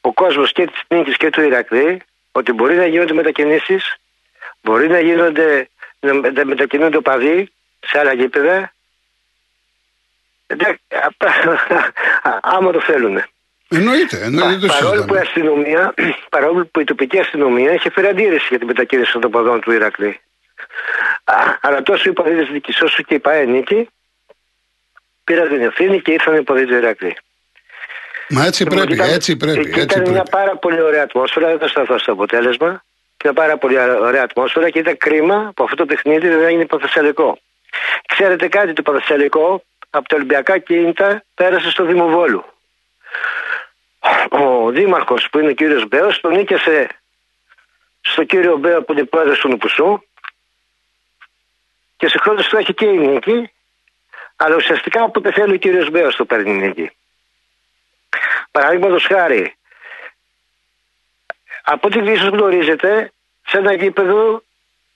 ο 0.00 0.12
κόσμος 0.12 0.52
και 0.52 0.66
της 0.66 0.80
νίκης 0.88 1.16
και 1.16 1.30
του 1.30 1.40
Ηρακλή 1.42 2.00
ότι 2.32 2.52
μπορεί 2.52 2.76
να 2.76 2.86
γίνονται 2.86 3.12
μετακινήσεις, 3.12 3.94
μπορεί 4.62 4.88
να 4.88 5.00
γίνονται 5.00 5.68
να 6.00 6.14
με- 6.14 6.30
να 6.30 6.44
μετακινούνται 6.44 6.96
οπαδοί 6.96 7.52
σε 7.80 7.98
άλλα 7.98 8.12
γήπεδα. 8.12 8.72
Εντάξει, 10.46 10.80
α- 11.18 11.28
άμα 12.56 12.72
το 12.72 12.80
θέλουν. 12.80 13.22
Εννοείται, 13.70 14.18
εννοείται 14.22 14.66
το 14.66 14.72
Παρόλο 14.72 15.04
που 15.04 15.14
η 15.14 15.18
συζητάμε. 15.18 15.20
αστυνομία, 15.20 15.94
παρόλο 16.34 16.66
που 16.66 16.80
η 16.80 16.84
τοπική 16.84 17.18
αστυνομία 17.18 17.72
είχε 17.72 17.90
φέρει 17.90 18.06
αντίρρηση 18.06 18.46
για 18.48 18.58
την 18.58 18.66
μετακίνηση 18.66 19.12
των 19.12 19.24
οπαδών 19.24 19.60
του 19.60 19.72
Ηρακλή. 19.72 20.20
Α, 21.24 21.34
Αλλά 21.60 21.82
τόσο 21.82 22.02
οι 22.06 22.08
οπαδοί 22.08 22.34
της 22.36 22.48
νίκης 22.50 22.80
όσο 22.80 23.02
και 23.02 23.14
η 23.14 23.18
ΠαΕ 23.18 23.44
νίκη 23.44 23.88
πήραν 25.28 25.48
την 25.48 25.62
ευθύνη 25.62 26.00
και 26.00 26.12
ήρθαν 26.12 26.34
οι 26.34 26.38
οπαδοί 26.38 26.64
του 26.66 26.74
Ηρακλή. 26.74 27.16
Μα 28.28 28.44
έτσι 28.46 28.62
Λοιπόν, 28.62 28.78
πρέπει, 28.78 28.94
ήταν- 28.94 29.10
έτσι 29.10 29.36
πρέπει. 29.36 29.58
εκεί 29.58 29.68
Έτσι 29.80 29.98
ήταν 29.98 30.00
μια 30.12 30.22
πρέπει. 30.22 30.30
πάρα 30.30 30.56
πολύ 30.56 30.80
ωραία 30.80 31.02
ατμόσφαιρα, 31.02 31.48
δεν 31.48 31.58
θα 31.58 31.68
σταθώ 31.68 31.98
στο 31.98 32.12
αποτέλεσμα. 32.12 32.84
Ήταν 33.20 33.34
πάρα 33.34 33.56
πολύ 33.56 33.78
ωραία 33.80 34.22
ατμόσφαιρα 34.22 34.70
και 34.70 34.78
ήταν 34.78 34.96
κρίμα 34.96 35.52
που 35.56 35.62
αυτό 35.64 35.76
το 35.76 35.84
παιχνίδι 35.86 36.28
δεν 36.28 36.42
έγινε 36.42 36.66
παθεσσαλικό. 36.66 37.38
Ξέρετε 38.06 38.48
κάτι, 38.48 38.72
το 38.72 38.82
παθεσσαλικό 38.82 39.64
από 39.90 40.08
τα 40.08 40.16
Ολυμπιακά 40.16 40.58
κίνητα 40.58 41.24
πέρασε 41.34 41.70
στο 41.70 41.84
Δήμο 41.84 42.06
Βόλου. 42.08 42.44
Ο 44.28 44.70
Δήμαρχος 44.70 45.28
που 45.30 45.38
είναι 45.38 45.48
ο 45.48 45.52
κύριος 45.54 45.88
Μπέος 45.88 46.20
τον 46.20 46.32
νίκησε 46.32 46.88
στο 48.00 48.24
κύριο 48.24 48.56
Μπέο 48.56 48.82
που 48.82 48.92
είναι 48.92 49.04
πρόεδρος 49.04 49.38
του 49.38 49.48
Νουπουσού 49.48 50.02
και 51.96 52.08
συγχρόνως 52.08 52.48
του 52.48 52.56
έχει 52.56 52.74
και 52.74 52.84
η 52.84 52.98
νίκη 52.98 53.50
αλλά 54.40 54.54
ουσιαστικά 54.56 55.02
όποτε 55.02 55.32
θέλει 55.32 55.54
ο 55.54 55.56
κύριος 55.56 55.90
Μπέος 55.90 56.16
το 56.16 56.24
παίρνει 56.24 56.50
η 56.50 56.54
νίκη. 56.54 56.90
Παραδείγματος 58.50 59.04
χάρη, 59.06 59.56
από 61.62 61.88
ό,τι 61.88 62.10
ίσως 62.12 62.28
γνωρίζετε, 62.28 63.12
σε 63.46 63.56
ένα 63.58 63.74
γήπεδο 63.74 64.42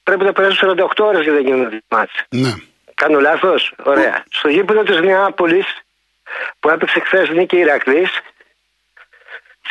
πρέπει 0.03 0.25
να 0.25 0.33
περάσουν 0.33 0.79
48 0.79 0.87
ώρες 1.05 1.23
για 1.23 1.33
να 1.33 1.41
γίνουν 1.41 1.83
μάτς. 1.89 2.13
Ναι. 2.29 2.53
Κάνω 2.95 3.21
λάθος; 3.21 3.73
Ωραία. 3.85 4.25
Στο 4.31 4.49
γήπεδο 4.49 4.83
της 4.83 5.01
Νεάπολης 5.01 5.67
που 6.61 6.69
έπαιξε 6.69 7.01
χθες 7.01 7.29
νίκη 7.29 7.57
Ηρακλής, 7.57 8.11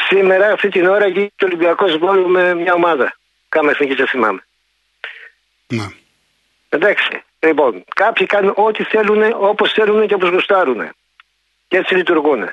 σήμερα 0.07 0.51
αυτή 0.51 0.69
την 0.69 0.87
ώρα 0.87 1.07
γίνεται 1.07 1.45
ο 1.45 1.47
Ολυμπιακός 1.47 1.97
Βόλου 1.97 2.27
με 2.29 2.53
μια 2.55 2.73
ομάδα. 2.73 3.15
Κάμα 3.49 3.71
εθνική, 3.71 3.93
δεν 3.93 4.07
θυμάμαι. 4.07 4.43
ναι. 5.67 5.85
Εντάξει. 6.69 7.23
Λοιπόν, 7.43 7.83
κάποιοι 7.95 8.25
κάνουν 8.25 8.53
ό,τι 8.55 8.83
θέλουν, 8.83 9.33
όπως 9.38 9.71
θέλουν 9.71 10.07
και 10.07 10.13
όπως 10.13 10.29
γουστάρουν. 10.29 10.89
Και 11.67 11.77
έτσι 11.77 11.95
λειτουργούν. 11.95 12.50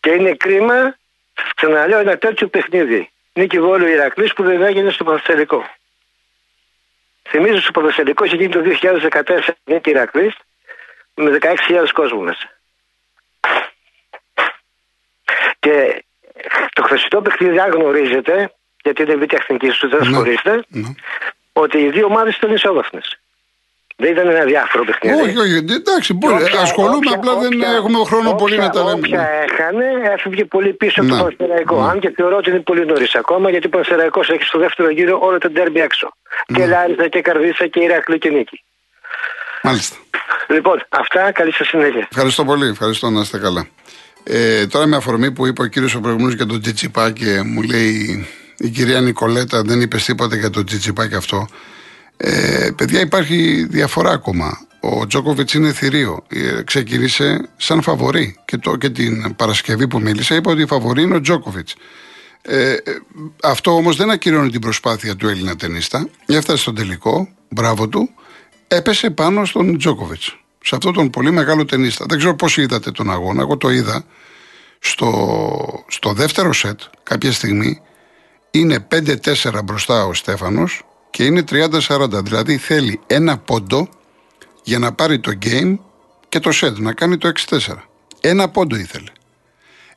Και 0.00 0.10
είναι 0.10 0.34
κρίμα, 0.34 0.96
ξαναλέω, 1.54 1.98
ένα 1.98 2.18
τέτοιο 2.18 2.48
παιχνίδι. 2.48 3.10
Νίκη 3.32 3.60
Βόλου 3.60 3.86
Ηρακλής 3.86 4.32
που 4.32 4.42
δεν 4.42 4.62
έγινε 4.62 4.90
στο 4.90 5.04
Παθελικό. 5.04 5.64
Θυμίζω 7.28 7.60
στου 7.60 7.72
ποδοσφαιρικού 7.72 8.24
εκείνη 8.24 8.48
το 8.48 8.62
2014 8.64 9.48
είναι 9.64 9.80
Ηρακλής 9.84 10.34
με 11.14 11.38
16.000 11.40 11.88
κόσμο 11.92 12.20
μέσα. 12.20 12.50
Και 15.58 16.04
το 16.72 16.82
χθεσινό 16.82 17.20
παιχνίδι, 17.20 17.58
αν 17.58 17.70
γνωρίζετε, 17.70 18.52
γιατί 18.82 19.02
είναι 19.02 19.26
τεχνική 19.26 19.70
σου, 19.70 19.88
δεν 19.88 20.00
ασχολείστε, 20.00 20.64
Ναι. 20.68 20.94
Ότι 21.60 21.78
οι 21.78 21.90
δύο 21.90 22.06
ομάδες 22.06 22.36
ήταν 22.36 22.54
ισόδαφνε. 22.54 23.00
Δεν 24.02 24.12
ήταν 24.12 24.28
ένα 24.28 24.44
διάφορο 24.44 24.84
παιχνίδι. 24.84 25.20
Όχι, 25.22 25.38
όχι, 25.38 25.54
εντάξει, 25.80 26.14
μπορεί. 26.14 26.34
Όποια- 26.42 26.60
ασχολούμαι, 26.60 26.96
όποια- 26.96 27.14
απλά 27.14 27.34
δεν 27.36 27.46
όποια- 27.54 27.70
έχουμε 27.70 27.98
χρόνο 28.04 28.34
πολύ 28.34 28.54
όποια- 28.54 28.66
να 28.66 28.70
τα 28.72 28.80
λέμε. 28.84 28.92
Όποια 28.92 29.28
έχανε, 29.48 29.84
έφυγε 30.14 30.44
πολύ 30.44 30.72
πίσω 30.72 31.00
από 31.00 31.10
Ναι. 31.10 31.16
το 31.18 31.24
Πανσεραϊκό. 31.24 31.82
Ναι. 31.82 31.88
Αν 31.90 32.00
και 32.00 32.10
θεωρώ 32.16 32.36
ότι 32.36 32.50
είναι 32.50 32.60
πολύ 32.60 32.86
νωρίς 32.86 33.14
ακόμα, 33.14 33.50
γιατί 33.50 33.66
ο 33.66 33.68
Πανσεραϊκός 33.70 34.28
έχει 34.28 34.42
στο 34.42 34.58
δεύτερο 34.58 34.90
γύρο 34.90 35.18
όλο 35.22 35.38
το 35.38 35.50
ντέρμπι 35.50 35.80
έξω. 35.80 36.12
Ναι. 36.48 36.58
Και 36.58 36.66
Λάρισα 36.66 37.08
και 37.08 37.20
Καρδίσα 37.20 37.66
και 37.66 37.80
Ηράκλειο 37.80 38.18
και 38.18 38.30
Νίκη. 38.30 38.62
Μάλιστα. 39.62 39.96
Λοιπόν, 40.48 40.82
αυτά. 40.88 41.32
Καλή 41.32 41.52
σας 41.52 41.66
συνέχεια. 41.68 42.08
Ευχαριστώ 42.12 42.44
πολύ. 42.44 42.66
Ευχαριστώ 42.68 43.10
να 43.10 43.20
είστε 43.20 43.38
καλά. 43.38 43.66
Ε, 44.24 44.66
τώρα 44.66 44.86
με 44.86 44.96
αφορμή 44.96 45.32
που 45.32 45.46
είπε 45.46 45.62
ο 45.62 45.66
κύριος 45.66 45.94
ο 45.94 46.00
προηγούμενος 46.00 46.34
για 46.34 46.46
τον 46.46 46.60
Τσιτσιπά 46.60 47.10
και 47.10 47.40
μου 47.44 47.62
λέει 47.62 48.26
η 48.60 48.68
κυρία 48.68 49.00
Νικολέτα 49.00 49.62
δεν 49.62 49.80
είπε 49.80 49.96
τίποτα 49.96 50.36
για 50.36 50.50
τον 50.50 50.64
Τσιτσιπά 50.64 51.08
και 51.08 51.16
αυτό. 51.16 51.46
Ε, 52.16 52.70
παιδιά, 52.76 53.00
υπάρχει 53.00 53.66
διαφορά 53.70 54.10
ακόμα. 54.10 54.58
Ο 54.80 55.06
Τζόκοβιτς 55.06 55.54
είναι 55.54 55.72
θηρίο. 55.72 56.24
Ε, 56.28 56.62
ξεκίνησε 56.62 57.48
σαν 57.56 57.82
φαβορή. 57.82 58.36
Και, 58.44 58.56
το, 58.56 58.76
και 58.76 58.90
την 58.90 59.36
Παρασκευή 59.36 59.88
που 59.88 60.00
μίλησα, 60.00 60.34
είπα 60.34 60.50
ότι 60.50 60.62
η 60.62 60.66
φαβορή 60.66 61.02
είναι 61.02 61.14
ο 61.14 61.20
Τζόκοβιτς. 61.20 61.74
Ε, 62.42 62.72
ε, 62.72 62.78
αυτό 63.42 63.74
όμως 63.74 63.96
δεν 63.96 64.10
ακυρώνει 64.10 64.50
την 64.50 64.60
προσπάθεια 64.60 65.16
του 65.16 65.28
Έλληνα 65.28 65.56
ταινίστα. 65.56 66.08
Έφτασε 66.26 66.62
στον 66.62 66.74
τελικό, 66.74 67.28
μπράβο 67.48 67.88
του, 67.88 68.10
έπεσε 68.68 69.10
πάνω 69.10 69.44
στον 69.44 69.78
Τζόκοβιτς. 69.78 70.36
Σε 70.62 70.74
αυτόν 70.74 70.92
τον 70.92 71.10
πολύ 71.10 71.30
μεγάλο 71.30 71.64
ταινίστα. 71.64 72.04
Δεν 72.08 72.18
ξέρω 72.18 72.34
πώς 72.34 72.56
είδατε 72.56 72.90
τον 72.90 73.10
αγώνα. 73.10 73.40
Εγώ 73.40 73.56
το 73.56 73.70
είδα 73.70 74.04
στο, 74.78 75.84
στο 75.88 76.12
δεύτερο 76.12 76.52
σετ 76.52 76.80
κάποια 77.02 77.32
στιγμή. 77.32 77.80
Είναι 78.50 78.86
5-4 78.90 79.60
μπροστά 79.64 80.04
ο 80.04 80.14
Στέφανος 80.14 80.82
και 81.10 81.24
είναι 81.24 81.44
30-40. 81.50 82.08
Δηλαδή 82.22 82.56
θέλει 82.56 83.00
ένα 83.06 83.38
πόντο 83.38 83.88
για 84.62 84.78
να 84.78 84.92
πάρει 84.92 85.20
το 85.20 85.32
game 85.42 85.78
και 86.28 86.38
το 86.40 86.52
σετ, 86.52 86.78
να 86.78 86.92
κάνει 86.92 87.18
το 87.18 87.32
6-4. 87.48 87.58
Ένα 88.20 88.48
πόντο 88.48 88.76
ήθελε. 88.76 89.10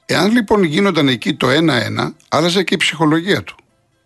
Εάν 0.06 0.32
λοιπόν 0.32 0.64
γίνονταν 0.64 1.08
εκεί 1.08 1.34
το 1.34 1.48
1-1, 1.50 2.12
άλλαζε 2.30 2.64
και 2.64 2.74
η 2.74 2.78
ψυχολογία 2.78 3.44
του. 3.44 3.56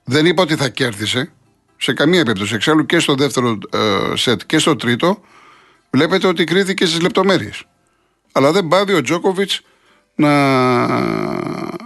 Δεν 0.04 0.26
είπα 0.26 0.44
ότι 0.44 0.56
θα 0.56 0.70
κέρδισε 0.70 1.32
σε 1.78 1.94
καμία 1.94 2.24
περίπτωση. 2.24 2.56
Εξάλλου 2.56 2.86
και 2.86 3.00
στο 3.00 3.16
δεύτερο 3.16 3.58
ε, 3.74 4.16
σετ 4.16 4.42
και 4.46 4.58
στο 4.58 4.76
τρίτο, 4.76 5.22
βλέπετε 5.90 6.28
ότι 6.28 6.44
κρίθηκε 6.44 6.86
στις 6.86 7.02
λεπτομέρειες. 7.02 7.64
Αλλά 8.32 8.52
δεν 8.52 8.68
πάβει 8.68 8.94
ο 8.94 9.02
Τζόκοβιτ 9.02 9.52
να 10.16 10.32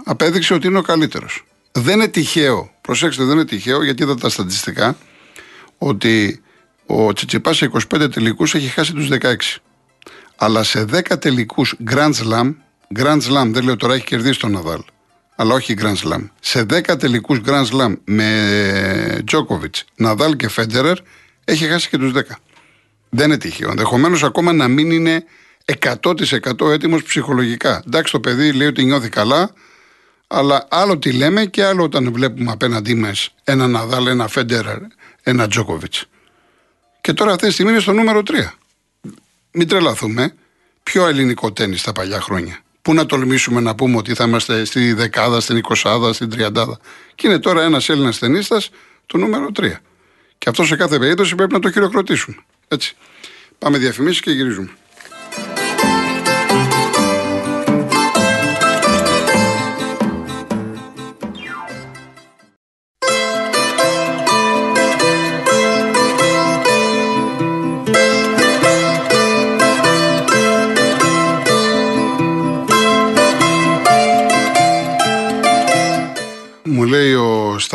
απέδειξε 0.04 0.54
ότι 0.54 0.66
είναι 0.66 0.78
ο 0.78 0.82
καλύτερος. 0.82 1.44
Δεν 1.72 1.94
είναι 1.94 2.08
τυχαίο, 2.08 2.70
προσέξτε, 2.80 3.24
δεν 3.24 3.34
είναι 3.34 3.44
τυχαίο 3.44 3.84
γιατί 3.84 4.02
είδα 4.02 4.14
τα 4.14 4.28
στατιστικά 4.28 4.96
ότι 5.78 6.42
ο 6.86 7.12
Τσιτσιπάς 7.12 7.56
σε 7.56 7.70
25 7.94 8.12
τελικούς 8.12 8.54
έχει 8.54 8.66
χάσει 8.66 8.92
τους 8.92 9.08
16. 9.10 9.34
Αλλά 10.36 10.62
σε 10.62 10.84
10 10.92 11.20
τελικούς 11.20 11.74
Grand 11.90 12.12
Slam, 12.12 12.54
Grand 12.96 13.20
Slam 13.20 13.50
δεν 13.52 13.64
λέω 13.64 13.76
τώρα 13.76 13.94
έχει 13.94 14.04
κερδίσει 14.04 14.38
τον 14.38 14.50
Ναδάλ, 14.50 14.80
αλλά 15.36 15.54
όχι 15.54 15.76
Grand 15.80 15.96
Slam. 15.96 16.28
Σε 16.40 16.62
10 16.62 16.98
τελικούς 16.98 17.40
Grand 17.46 17.66
Slam 17.66 17.94
με 18.04 19.22
Τζόκοβιτ, 19.26 19.74
Ναδάλ 19.96 20.36
και 20.36 20.48
Φέντερερ 20.48 20.98
έχει 21.44 21.66
χάσει 21.66 21.88
και 21.88 21.98
τους 21.98 22.12
10. 22.12 22.20
Δεν 23.10 23.26
είναι 23.26 23.38
τυχαίο. 23.38 23.70
Ενδεχομένως 23.70 24.22
ακόμα 24.22 24.52
να 24.52 24.68
μην 24.68 24.90
είναι 24.90 25.24
100% 25.64 26.70
έτοιμος 26.70 27.02
ψυχολογικά. 27.02 27.82
Εντάξει, 27.86 28.12
το 28.12 28.20
παιδί 28.20 28.52
λέει 28.52 28.66
ότι 28.66 28.84
νιώθει 28.84 29.08
καλά, 29.08 29.50
αλλά 30.34 30.66
άλλο 30.70 30.98
τι 30.98 31.12
λέμε 31.12 31.44
και 31.44 31.64
άλλο 31.64 31.82
όταν 31.82 32.12
βλέπουμε 32.12 32.50
απέναντί 32.52 32.94
μας 32.94 33.34
ένα 33.44 33.66
Ναδάλ, 33.66 34.06
ένα 34.06 34.28
Φέντερερ, 34.28 34.78
ένα 35.22 35.48
Τζόκοβιτς. 35.48 36.04
Και 37.00 37.12
τώρα 37.12 37.32
αυτή 37.32 37.46
τη 37.46 37.52
στιγμή 37.52 37.70
είναι 37.70 37.80
στο 37.80 37.92
νούμερο 37.92 38.22
3. 38.26 38.32
Μην 39.52 39.68
τρελαθούμε. 39.68 40.34
Πιο 40.82 41.06
ελληνικό 41.06 41.52
τέννη 41.52 41.78
τα 41.78 41.92
παλιά 41.92 42.20
χρόνια. 42.20 42.58
Πού 42.82 42.94
να 42.94 43.06
τολμήσουμε 43.06 43.60
να 43.60 43.74
πούμε 43.74 43.96
ότι 43.96 44.14
θα 44.14 44.24
είμαστε 44.24 44.64
στη 44.64 44.92
δεκάδα, 44.92 45.40
στην 45.40 45.56
εικοσάδα, 45.56 46.12
στην 46.12 46.30
τριαντάδα. 46.30 46.78
Και 47.14 47.26
είναι 47.26 47.38
τώρα 47.38 47.62
ένας 47.62 47.88
Έλληνας 47.88 48.18
ταινίστας 48.18 48.70
το 49.06 49.18
νούμερο 49.18 49.48
3. 49.54 49.80
Και 50.38 50.48
αυτό 50.48 50.64
σε 50.64 50.76
κάθε 50.76 50.98
περίπτωση 50.98 51.34
πρέπει 51.34 51.52
να 51.52 51.58
το 51.58 51.70
χειροκροτήσουμε. 51.70 52.36
Έτσι. 52.68 52.96
Πάμε 53.58 53.78
διαφημίσεις 53.78 54.20
και 54.20 54.30
γυρίζουμε. 54.30 54.70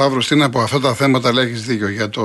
Σταύρος, 0.08 0.28
τι 0.28 0.36
να 0.36 0.50
πω, 0.50 0.60
αυτά 0.62 0.80
τα 0.80 0.94
θέματα 0.94 1.34
λέει 1.34 1.46
έχεις 1.46 1.66
δίκιο 1.66 1.90
για 1.90 2.10
το 2.10 2.24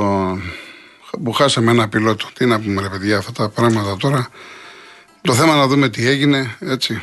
που 1.23 1.33
χάσαμε 1.33 1.71
ένα 1.71 1.89
πιλότο. 1.89 2.29
Τι 2.35 2.47
να 2.47 2.61
πούμε, 2.61 2.83
ρε 2.83 2.89
παιδιά, 2.89 3.19
αυτά 3.19 3.33
τα 3.33 3.49
πράγματα 3.49 3.97
τώρα. 3.97 4.29
Το 5.21 5.35
θέμα 5.35 5.55
να 5.55 5.67
δούμε 5.67 5.89
τι 5.89 6.07
έγινε, 6.07 6.57
έτσι. 6.59 7.03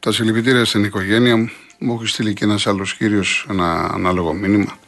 Τα 0.00 0.12
συλληπιτήρια 0.12 0.64
στην 0.64 0.84
οικογένεια 0.84 1.36
μου. 1.36 1.50
Μου 1.78 1.94
έχει 1.94 2.06
στείλει 2.06 2.34
και 2.34 2.44
ένας 2.44 2.66
άλλος 2.66 2.94
κύριος 2.94 3.46
ένα 3.50 3.90
ανάλογο 3.94 4.32
μήνυμα. 4.32 4.78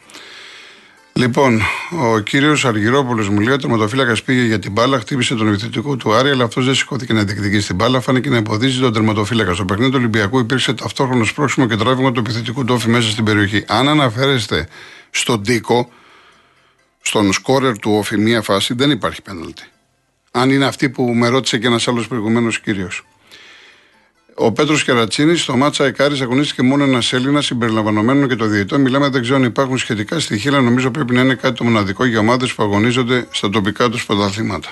Λοιπόν, 1.22 1.60
ο 2.00 2.18
κύριος 2.18 2.64
Αργυρόπουλος 2.64 3.28
μου 3.28 3.40
λέει: 3.40 3.54
Ο 3.54 3.56
τερματοφύλακας 3.56 4.22
πήγε 4.22 4.42
για 4.42 4.58
την 4.58 4.72
μπάλα, 4.72 4.98
χτύπησε 4.98 5.34
τον 5.34 5.48
επιθετικό 5.48 5.96
του 5.96 6.12
Άρη, 6.12 6.30
αλλά 6.30 6.44
αυτός 6.44 6.64
δεν 6.64 6.74
σηκώθηκε 6.74 7.12
να 7.12 7.22
διεκδικήσει 7.24 7.66
την 7.66 7.76
μπάλα. 7.76 8.00
Φάνηκε 8.00 8.28
να 8.28 8.36
εμποδίζει 8.36 8.80
τον 8.80 8.92
τερματοφύλακα. 8.92 9.54
Στο 9.54 9.64
παιχνίδι 9.64 9.90
του 9.90 9.96
Ολυμπιακού 9.98 10.38
υπήρξε 10.38 10.74
ταυτόχρονο 10.74 11.24
σπρώξιμο 11.24 11.66
και 11.66 11.76
τράβημα 11.76 12.12
του 12.12 12.20
επιθετικού 12.20 12.64
τόφη 12.64 12.88
μέσα 12.88 13.10
στην 13.10 13.24
περιοχή. 13.24 13.64
Αν 13.68 13.88
αναφέρεστε 13.88 14.68
στον 15.10 15.42
Τίκο, 15.42 15.90
στον 17.02 17.32
σκόρερ 17.32 17.78
του 17.78 17.92
όφη 17.92 18.18
μία 18.18 18.42
φάση, 18.42 18.74
δεν 18.74 18.90
υπάρχει 18.90 19.22
πέναλτη. 19.22 19.62
Αν 20.30 20.50
είναι 20.50 20.64
αυτή 20.64 20.90
που 20.90 21.14
με 21.14 21.28
ρώτησε 21.28 21.58
και 21.58 21.66
ένας 21.66 21.88
άλλος 21.88 22.08
προηγουμένω 22.08 22.50
κύριος. 22.64 23.04
Ο 24.34 24.52
Πέτρος 24.52 24.84
Κερατσίνης 24.84 25.42
στο 25.42 25.56
μάτσα 25.56 25.84
Εκάρη 25.84 26.20
αγωνίστηκε 26.20 26.62
μόνο 26.62 26.84
ένας 26.84 27.12
Έλληνα 27.12 27.40
συμπεριλαμβανομένων 27.40 28.28
και 28.28 28.34
το 28.34 28.44
διαιτητό. 28.44 28.78
Μιλάμε, 28.78 29.08
δεν 29.08 29.22
ξέρω 29.22 29.36
αν 29.36 29.44
υπάρχουν 29.44 29.78
σχετικά 29.78 30.18
στοιχεία, 30.18 30.50
αλλά 30.50 30.60
νομίζω 30.60 30.90
πρέπει 30.90 31.14
να 31.14 31.20
είναι 31.20 31.34
κάτι 31.34 31.54
το 31.54 31.64
μοναδικό 31.64 32.04
για 32.04 32.18
ομάδες 32.18 32.54
που 32.54 32.62
αγωνίζονται 32.62 33.26
στα 33.30 33.50
τοπικά 33.50 33.88
τους 33.88 34.06
πρωταθλήματα. 34.06 34.70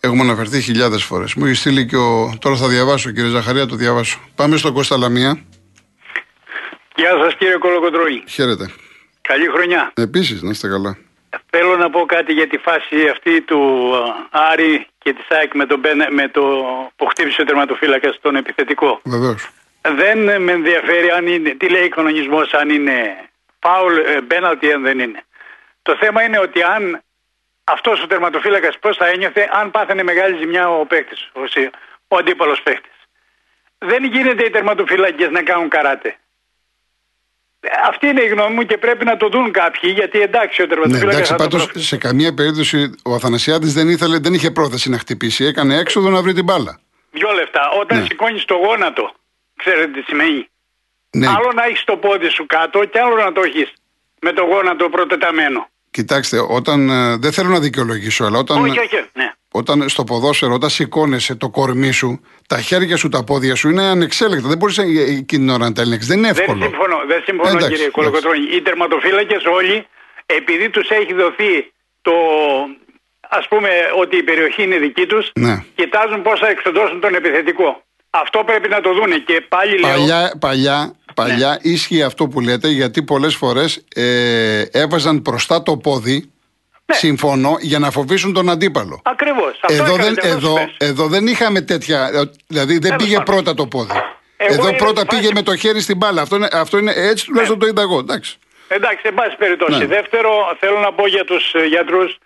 Έχουμε 0.00 0.22
αναφερθεί 0.22 0.60
χιλιάδες 0.60 1.02
φορές. 1.02 1.34
Μου 1.34 1.44
έχει 1.44 1.54
στείλει 1.54 1.86
και 1.86 1.96
ο. 1.96 2.32
Τώρα 2.40 2.56
θα 2.56 2.68
διαβάσω, 2.68 3.10
κύριε 3.10 3.30
Ζαχαρία, 3.30 3.66
το 3.66 3.76
διαβάσω. 3.76 4.20
Πάμε 4.34 4.56
στον 4.56 4.72
Κώστα 4.72 4.96
Λαμία. 4.96 5.44
Γεια 6.96 7.10
σας 7.22 7.34
κύριε 7.34 7.56
Κολοκοντρώνη. 7.56 8.22
Χαίρετε. 8.28 8.70
Καλή 9.20 9.46
χρονιά. 9.46 9.92
Επίσης, 9.94 10.42
να 10.42 10.50
είστε 10.50 10.68
καλά. 10.68 10.98
Θέλω 11.50 11.76
να 11.76 11.90
πω 11.90 12.04
κάτι 12.06 12.32
για 12.32 12.48
τη 12.48 12.56
φάση 12.56 13.08
αυτή 13.12 13.42
του 13.42 13.92
α, 14.30 14.40
Άρη 14.52 14.86
και 15.06 15.12
τη 15.12 15.22
ΣΑΕΚ 15.28 15.54
με, 15.54 15.66
τον 15.66 15.78
Μπένα- 15.78 16.10
με 16.10 16.28
το 16.28 16.42
που 16.96 17.06
χτύπησε 17.06 17.42
ο 17.42 17.44
τερματοφύλακας 17.44 18.14
στον 18.14 18.36
επιθετικό. 18.36 19.00
Βεβαίως. 19.04 19.48
Δεν 19.82 20.42
με 20.42 20.52
ενδιαφέρει 20.52 21.10
αν 21.10 21.26
είναι, 21.26 21.50
τι 21.50 21.68
λέει 21.68 21.84
ο 21.84 21.88
κανονισμός, 21.88 22.52
αν 22.54 22.68
είναι 22.68 23.16
φάουλ, 23.58 23.96
ε, 23.96 24.20
μπέναλτι, 24.20 24.72
αν 24.72 24.82
δεν 24.82 24.98
είναι. 24.98 25.22
Το 25.82 25.96
θέμα 25.96 26.22
είναι 26.22 26.38
ότι 26.38 26.62
αν 26.62 27.02
αυτός 27.64 28.02
ο 28.02 28.06
τερματοφύλακας 28.06 28.78
πώς 28.78 28.96
θα 28.96 29.06
ένιωθε 29.06 29.48
αν 29.52 29.70
πάθαινε 29.70 30.02
μεγάλη 30.02 30.36
ζημιά 30.36 30.68
ο 30.70 30.86
παίκτης, 30.86 31.30
ο, 31.32 31.46
συ- 31.46 31.72
ο 32.08 32.16
αντίπαλος 32.16 32.62
παίκτης. 32.62 32.92
Δεν 33.78 34.04
γίνεται 34.04 34.44
οι 34.44 34.50
τερματοφύλακες 34.50 35.30
να 35.30 35.42
κάνουν 35.42 35.68
καράτε. 35.68 36.16
Ε, 37.68 37.88
Αυτή 37.88 38.06
είναι 38.06 38.22
η 38.22 38.26
γνώμη 38.26 38.54
μου 38.54 38.62
και 38.62 38.78
πρέπει 38.78 39.04
να 39.04 39.16
το 39.16 39.28
δουν 39.28 39.50
κάποιοι 39.52 39.90
γιατί 39.94 40.20
εντάξει 40.20 40.62
ο 40.62 40.64
Ναι, 40.64 40.70
τερματοφύλακα 40.70 41.12
εντάξει, 41.12 41.30
θα 41.32 41.36
το 41.36 41.42
πάντως 41.42 41.66
προ- 41.66 41.82
σε 41.82 41.96
καμία 41.96 42.34
περίπτωση 42.34 42.94
ο 43.04 43.14
Αθανασιάδης 43.14 43.72
δεν, 43.72 43.88
ήθελε, 43.88 44.18
δεν 44.18 44.34
είχε 44.34 44.50
πρόθεση 44.50 44.90
να 44.90 44.98
χτυπήσει. 44.98 45.44
Έκανε 45.44 45.76
έξοδο 45.76 46.10
να 46.10 46.22
βρει 46.22 46.32
την 46.32 46.44
μπάλα. 46.44 46.78
Δυο 47.10 47.30
λεφτά. 47.32 47.68
Όταν 47.80 47.98
Ναι. 47.98 48.04
σηκώνεις 48.04 48.44
το 48.44 48.54
γόνατο, 48.54 49.12
ξέρετε 49.56 49.86
τι 49.90 50.02
σημαίνει. 50.02 50.48
Ναι, 51.10 51.26
Άλλο 51.26 51.52
να 51.54 51.64
έχεις 51.64 51.84
το 51.84 51.96
πόδι 51.96 52.28
σου 52.28 52.46
κάτω 52.46 52.84
και 52.84 52.98
άλλο 53.00 53.16
να 53.16 53.32
το 53.32 53.40
έχεις 53.40 53.72
με 54.20 54.32
το 54.32 54.42
γόνατο 54.44 54.88
προτεταμένο. 54.88 55.68
Κοιτάξτε, 55.96 56.38
όταν. 56.58 56.78
ε, 56.90 57.16
δεν 57.16 57.32
θέλω 57.32 57.48
να 57.48 57.60
δικαιολογήσω, 57.60 58.24
αλλά 58.24 58.38
όταν. 58.38 58.56
Όχι, 58.64 58.78
όχι. 58.78 58.96
Ναι. 59.12 59.28
Όταν 59.52 59.88
στο 59.88 60.04
ποδόσφαιρο, 60.04 60.52
όταν 60.54 60.70
σηκώνεσαι 60.70 61.34
το 61.34 61.48
κορμί 61.50 61.92
σου, 61.92 62.20
τα 62.48 62.58
χέρια 62.60 62.96
σου, 62.96 63.08
τα 63.08 63.24
πόδια 63.24 63.54
σου 63.54 63.68
είναι 63.70 63.82
ανεξέλεγκτα. 63.82 64.48
Δεν 64.48 64.58
μπορείς 64.58 64.78
εκείνη 64.78 65.24
την 65.24 65.48
ώρα 65.48 65.64
να 65.68 65.72
τα 65.72 65.82
ελέγξεις. 65.82 66.08
Δεν 66.08 66.18
είναι 66.18 66.32
Δεν 66.32 66.40
εύκολο. 66.42 66.62
συμφωνώ, 66.62 66.98
δεν 67.06 67.20
συμφωνώ 67.24 67.48
Εντάξει, 67.48 67.68
κύριε 67.68 67.84
εντάξει. 67.84 68.00
Κολοκοτρώνη. 68.00 68.56
Οι 68.56 68.60
τερματοφύλακες 68.62 69.44
όλοι, 69.58 69.86
επειδή 70.26 70.70
τους 70.70 70.88
έχει 70.90 71.12
δοθεί 71.14 71.52
το, 72.02 72.12
ας 73.38 73.48
πούμε 73.48 73.68
ότι 74.02 74.16
η 74.16 74.22
περιοχή 74.22 74.62
είναι 74.62 74.78
δική 74.78 75.06
τους, 75.06 75.30
Ναι. 75.34 75.64
κοιτάζουν 75.74 76.22
πώς 76.22 76.38
θα 76.40 76.48
εξοντώσουν 76.48 77.00
τον 77.00 77.14
επιθετικό. 77.14 77.82
Αυτό 78.10 78.38
πρέπει 78.46 78.68
να 78.68 78.80
το 78.80 78.90
δούνε 78.94 79.16
και 79.18 79.36
πάλι 79.48 79.78
λέω... 79.78 79.90
Παλιά, 79.90 80.32
παλιά, 80.40 80.78
παλιά 81.16 81.48
Ναι. 81.62 81.70
ίσχυε 81.70 82.02
αυτό 82.04 82.28
που 82.28 82.40
λέτε 82.40 82.68
γιατί 82.68 83.02
πολλές 83.02 83.34
φορές 83.34 83.84
ε, 83.94 84.60
έβαζαν 84.72 85.18
μπροστά 85.18 85.62
το 85.62 85.76
πόδι 85.76 86.30
Ναι. 86.86 86.94
συμφωνώ 86.96 87.56
για 87.60 87.78
να 87.78 87.90
φοβήσουν 87.90 88.32
τον 88.32 88.50
αντίπαλο. 88.50 89.00
Ακριβώς. 89.04 89.58
Αυτό 89.62 89.82
Εδώ 89.82 89.94
έκανε 89.94 90.02
δεν, 90.04 90.14
και 90.14 90.20
αυτός 90.28 90.42
εδώ, 90.42 90.54
πες. 90.54 90.88
εδώ 90.88 91.06
δεν 91.06 91.26
είχαμε 91.26 91.60
τέτοια. 91.60 92.10
ε, 92.14 92.30
Δηλαδή 92.46 92.72
δεν 92.72 92.80
Τέλος 92.80 92.96
πήγε 93.02 93.16
πάντων. 93.16 93.34
πρώτα 93.34 93.54
το 93.54 93.66
πόδι. 93.66 93.92
Εγώ 94.36 94.52
εδώ 94.54 94.68
είναι 94.68 94.76
πρώτα 94.76 95.00
στη 95.00 95.08
φάση- 95.10 95.20
πήγε 95.22 95.32
με 95.34 95.42
το 95.42 95.56
χέρι 95.56 95.80
στην 95.80 95.96
μπάλα. 95.96 96.20
Αυτό 96.22 96.36
είναι, 96.36 96.48
αυτό 96.52 96.78
είναι 96.78 96.92
έτσι 96.96 97.24
τουλάχιστον 97.26 97.58
το 97.58 97.66
είδα 97.66 97.82
εγώ. 97.82 97.98
Εντάξει. 97.98 98.36
Εντάξει, 98.68 99.02
εν 99.02 99.14
πάση 99.14 99.36
περιπτώσει. 99.36 99.78
Ναι. 99.78 99.86
Δεύτερο, 99.86 100.30
θέλω 100.60 100.78
να 100.78 100.92
πω 100.92 101.06
για 101.06 101.24
τους 101.24 101.44
γιατρούς. 101.68 102.18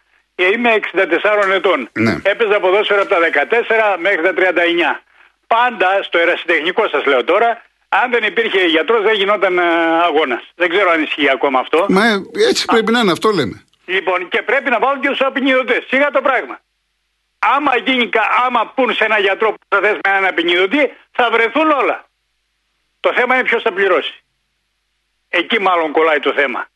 Είμαι 0.52 0.70
64 0.74 1.54
ετών. 1.54 1.88
Ναι. 1.92 2.14
Έπαιζα 2.22 2.60
ποδόσφαιρο 2.60 3.00
από 3.00 3.10
τα 3.14 3.18
14 3.20 3.96
μέχρι 4.00 4.22
τα 4.22 4.32
39. 4.34 5.02
Πάντα 5.46 5.88
στο 6.02 6.18
ερασιτεχνικό 6.18 6.88
σας 6.88 7.04
λέω 7.06 7.24
τώρα, 7.24 7.62
αν 7.92 8.10
δεν 8.10 8.22
υπήρχε 8.24 8.60
γιατρός 8.66 9.02
δεν 9.02 9.14
γινόταν 9.14 9.58
αγώνας. 10.08 10.42
Δεν 10.54 10.68
ξέρω 10.68 10.90
αν 10.90 11.02
ισχύει 11.02 11.30
ακόμα 11.30 11.58
αυτό. 11.58 11.86
Μα 11.88 12.06
ε, 12.06 12.20
έτσι 12.48 12.64
πρέπει 12.64 12.92
να 12.92 13.00
είναι, 13.00 13.12
αυτό 13.12 13.30
λέμε. 13.30 13.64
Λοιπόν, 13.84 14.28
και 14.28 14.42
πρέπει 14.42 14.70
να 14.70 14.78
βάλουν 14.78 15.00
και 15.00 15.08
τους 15.08 15.20
απεινιδωτέ. 15.20 15.84
Σιγά 15.88 16.10
το 16.10 16.20
πράγμα. 16.20 16.60
Άμα, 17.38 17.76
γίνει, 17.76 18.08
κα- 18.08 18.28
άμα 18.46 18.66
πούν 18.74 18.94
σε 18.94 19.04
ένα 19.04 19.18
γιατρό 19.18 19.50
που 19.52 19.58
θα 19.68 19.80
θες 19.80 19.92
με 19.92 20.00
έναν 20.10 20.24
απεινιδωτή, 20.26 20.92
θα 21.12 21.30
βρεθούν 21.30 21.70
όλα. 21.70 22.04
Το 23.00 23.12
θέμα 23.12 23.34
είναι 23.34 23.44
ποιος 23.44 23.62
θα 23.62 23.72
πληρώσει. 23.72 24.14
Εκεί 25.28 25.60
μάλλον 25.60 25.92
κολλάει 25.92 26.18
το 26.18 26.32
θέμα. 26.32 26.66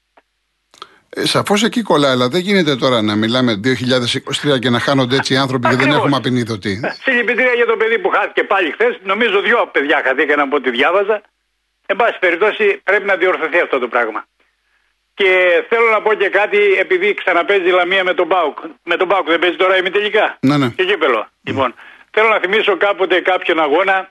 Ε, 1.16 1.26
Σαφώς 1.26 1.62
εκεί 1.62 1.82
κολλάει, 1.82 2.10
αλλά 2.10 2.28
δεν 2.28 2.40
γίνεται 2.40 2.76
τώρα 2.76 3.02
να 3.02 3.14
μιλάμε 3.14 3.60
2023 3.64 4.58
και 4.58 4.70
να 4.70 4.78
χάνονται 4.78 5.16
έτσι 5.16 5.32
οι 5.34 5.36
άνθρωποι 5.36 5.68
και 5.68 5.74
δεν 5.74 5.80
Ακριβώς. 5.80 6.00
έχουμε 6.00 6.16
απεινίδωτη. 6.16 6.80
Συλληπιτήρια 7.02 7.52
για 7.52 7.66
το 7.66 7.76
παιδί 7.76 7.98
που 7.98 8.08
χάθηκε 8.08 8.44
πάλι 8.44 8.70
χθες. 8.72 8.98
Νομίζω 9.02 9.40
δύο 9.40 9.68
παιδιά 9.72 10.02
χαθήκαν 10.04 10.40
από 10.40 10.56
ό,τι 10.56 10.70
διάβαζα. 10.70 11.22
Εν 11.86 11.96
πάση 11.96 12.18
περιπτώσει 12.18 12.80
πρέπει 12.84 13.04
να 13.04 13.16
διορθωθεί 13.16 13.58
αυτό 13.60 13.78
το 13.78 13.88
πράγμα. 13.88 14.24
Και 15.14 15.30
θέλω 15.68 15.90
να 15.90 16.02
πω 16.02 16.14
και 16.14 16.28
κάτι, 16.28 16.58
επειδή 16.78 17.14
ξαναπέζει 17.14 17.68
η 17.68 17.70
Λαμία 17.70 18.04
με 18.04 18.14
τον 18.14 18.26
Μπάουκ. 18.26 18.58
Με 18.84 18.96
τον 18.96 19.06
Μπάουκ 19.06 19.26
δεν 19.28 19.38
παίζει 19.38 19.56
τώρα 19.56 19.76
ημιτελικά. 19.76 20.36
Ναι, 20.40 20.56
ναι. 20.56 20.68
Και 20.68 20.82
γήπελο. 20.82 21.26
Λοιπόν, 21.42 21.74
θέλω 22.10 22.28
να 22.28 22.38
θυμίσω 22.38 22.76
κάποτε 22.76 23.20
κάποιον 23.20 23.60
αγώνα. 23.60 24.10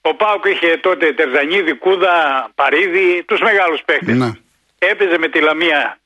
Ο 0.00 0.14
Πάουκ 0.14 0.44
είχε 0.44 0.76
τότε 0.76 1.12
Τερζανίδη, 1.12 1.74
Κούδα, 1.74 2.48
Παρίδη, 2.54 3.24
τους 3.26 3.40
μεγάλους 3.40 3.80
παίχτε. 3.84 4.12
Ναι. 4.12 4.30
Έπαιζε 4.78 5.18
με 5.18 5.28
τη 5.28 5.40
Λαμία 5.40 5.97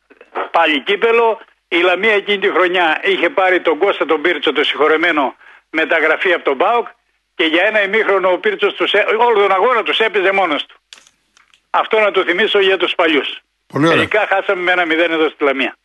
πάλι 0.51 0.83
κύπελο. 0.83 1.41
Η 1.69 1.77
Λαμία 1.77 2.13
εκείνη 2.15 2.39
τη 2.39 2.49
χρονιά 2.51 3.01
είχε 3.05 3.29
πάρει 3.31 3.61
τον 3.61 3.79
Κώστα 3.79 4.05
τον 4.07 4.21
Πίρτσο, 4.23 4.53
το 4.53 4.65
συγχωρεμένο, 4.65 5.35
μεταγραφή 5.71 6.33
από 6.33 6.45
τον 6.45 6.57
Πάουκ 6.57 6.87
και 7.35 7.45
για 7.45 7.63
ένα 7.67 7.83
ημίχρονο 7.83 8.29
ο 8.33 8.39
Πίρτσος 8.39 8.75
τους, 8.75 8.93
έ- 8.93 9.07
όλο 9.19 9.41
τον 9.41 9.53
αγώνα 9.53 9.83
τους 9.83 9.99
έπαιζε 9.99 10.33
μόνος 10.33 10.67
του. 10.67 10.77
Αυτό 11.71 11.99
να 12.01 12.11
το 12.11 12.23
θυμίσω 12.25 12.61
για 12.61 12.77
τους 12.77 12.95
παλιούς. 12.95 13.39
Πολύ 13.67 13.85
ωραία. 13.87 13.97
Τελικά 13.97 14.27
χάσαμε 14.29 14.63
με 14.63 14.73
ένα 14.73 14.85
μηδέν 14.87 15.11
εδώ 15.13 15.29
στη 15.29 15.45
Λαμία. 15.45 15.77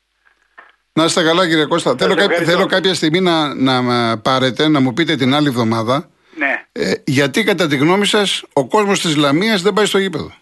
Να 0.93 1.03
είστε 1.03 1.23
καλά, 1.23 1.47
κύριε 1.47 1.65
Κώστα. 1.65 1.95
Θέλω, 1.97 2.15
κά- 2.15 2.23
ευχαριστώ. 2.23 2.51
θέλω 2.51 2.65
κάποια 2.65 2.93
στιγμή 2.93 3.19
να, 3.19 3.53
να 3.55 3.81
με 3.81 4.17
πάρετε, 4.23 4.67
να 4.67 4.79
μου 4.79 4.93
πείτε 4.93 5.15
την 5.15 5.33
άλλη 5.33 5.47
εβδομάδα 5.47 6.09
Ναι. 6.37 6.65
ε, 6.71 6.91
γιατί 7.05 7.43
κατά 7.43 7.67
τη 7.67 7.77
γνώμη 7.77 8.05
σας 8.05 8.43
ο 8.53 8.67
κόσμος 8.67 8.99
της 9.01 9.15
Λαμίας 9.15 9.61
δεν 9.61 9.73
πάει 9.73 9.85
στο 9.85 9.97
γήπεδο; 9.97 10.33